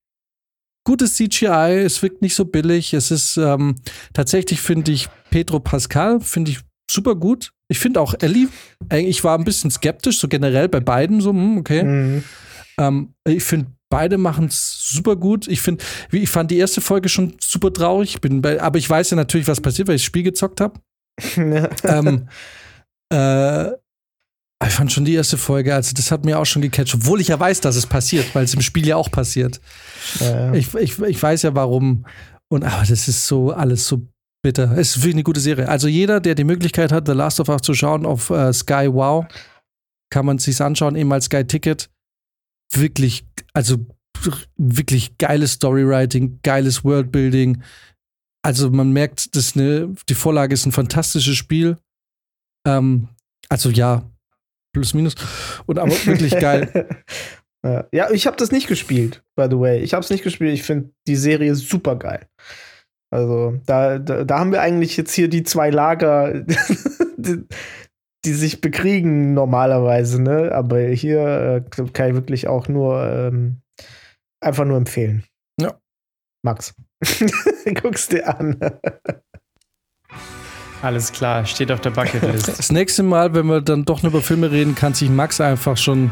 [0.84, 2.94] gutes CGI, es wirkt nicht so billig.
[2.94, 3.76] Es ist ähm,
[4.12, 7.52] tatsächlich finde ich Pedro Pascal finde ich super gut.
[7.68, 8.48] Ich finde auch Ellie.
[8.92, 11.82] Ich war ein bisschen skeptisch so generell bei beiden so hm, okay.
[11.82, 12.24] Mhm.
[12.78, 15.48] Ähm, ich finde, beide machen es super gut.
[15.48, 18.20] Ich finde, ich fand die erste Folge schon super traurig.
[18.20, 20.80] Bin bei, aber ich weiß ja natürlich, was passiert, weil ich das Spiel gezockt habe.
[21.36, 21.70] ja.
[21.84, 22.28] ähm,
[23.12, 23.72] äh,
[24.66, 27.28] ich fand schon die erste Folge, also das hat mir auch schon gecatcht, obwohl ich
[27.28, 29.60] ja weiß, dass es passiert, weil es im Spiel ja auch passiert.
[30.20, 30.54] Ja, ja.
[30.54, 32.06] Ich, ich, ich weiß ja warum.
[32.48, 34.06] Und aber das ist so alles so
[34.42, 34.70] bitter.
[34.72, 35.68] Es ist wirklich eine gute Serie.
[35.68, 38.88] Also jeder, der die Möglichkeit hat, The Last of Us zu schauen auf äh, Sky
[38.90, 39.26] Wow,
[40.10, 41.90] kann man sich anschauen, eben als Sky Ticket.
[42.72, 43.78] Wirklich, also
[44.56, 47.62] wirklich geiles Storywriting, geiles Worldbuilding.
[48.42, 51.78] Also man merkt, dass eine, die Vorlage ist ein fantastisches Spiel.
[52.66, 53.08] Ähm,
[53.48, 54.02] also ja,
[54.72, 55.14] plus minus.
[55.66, 56.88] Und aber wirklich geil.
[57.92, 59.80] Ja, ich habe das nicht gespielt, by the way.
[59.80, 60.52] Ich habe es nicht gespielt.
[60.52, 62.28] Ich finde die Serie super geil.
[63.14, 66.44] Also da, da, da haben wir eigentlich jetzt hier die zwei Lager,
[67.16, 67.44] die,
[68.24, 70.50] die sich bekriegen normalerweise, ne?
[70.52, 73.62] Aber hier äh, kann ich wirklich auch nur ähm,
[74.42, 75.22] einfach nur empfehlen.
[75.60, 75.78] Ja.
[76.42, 76.74] Max,
[77.80, 78.58] guck's dir an.
[80.84, 82.58] Alles klar, steht auf der Bucketlist.
[82.58, 85.78] Das nächste Mal, wenn wir dann doch nur über Filme reden, kann sich Max einfach
[85.78, 86.10] schon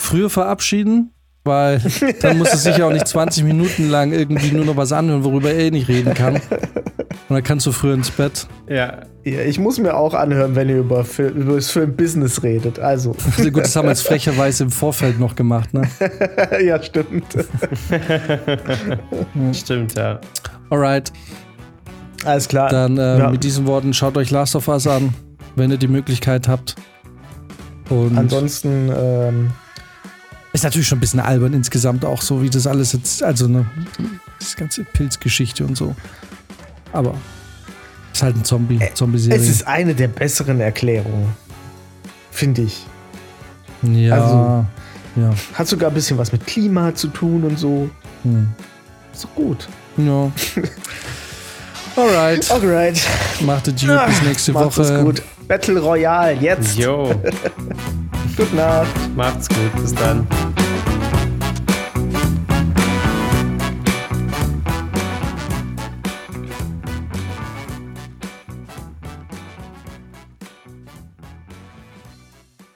[0.00, 1.12] früher verabschieden,
[1.44, 1.80] weil
[2.20, 5.22] dann muss er sich ja auch nicht 20 Minuten lang irgendwie nur noch was anhören,
[5.22, 6.34] worüber er eh nicht reden kann.
[6.34, 8.48] Und dann kannst du früher ins Bett.
[8.68, 12.80] ja, Ja, ich muss mir auch anhören, wenn ihr über, Fil über das Film-Business redet.
[12.80, 15.82] Also, Also gut, das haben wir jetzt frecherweise im Vorfeld noch gemacht, ne?
[16.64, 17.36] ja, stimmt.
[19.52, 20.20] stimmt, ja.
[20.70, 21.12] Alright,
[22.24, 22.68] Alles klar.
[22.68, 23.30] dann äh, Ja.
[23.30, 25.14] mit diesen Worten schaut euch Last of Us an,
[25.56, 26.74] wenn ihr die Möglichkeit habt.
[27.88, 29.50] Und Ansonsten, ähm,
[30.52, 33.66] ist natürlich schon ein bisschen albern insgesamt auch so, wie das alles jetzt, also ne,
[34.38, 35.94] das ganze Pilzgeschichte und so.
[36.92, 37.14] Aber
[38.12, 39.38] ist halt ein Zombie, Zombie-Serie.
[39.40, 41.28] es ist eine der besseren Erklärungen.
[42.30, 42.84] Finde ich.
[43.82, 44.66] ja, also-
[45.16, 47.88] ja, Hat sogar ein bisschen was mit Klima zu tun und so.
[48.22, 48.48] hm,
[49.12, 49.68] Ist doch gut.
[49.96, 50.30] ja.
[51.98, 53.00] Alright, Alright.
[53.40, 55.02] macht es gut, bis nächste Macht's Woche.
[55.02, 55.22] gut.
[55.48, 56.78] Battle Royale, jetzt.
[56.78, 57.12] Jo,
[58.36, 58.86] Gute Nacht.
[59.16, 60.24] macht's gut, bis dann.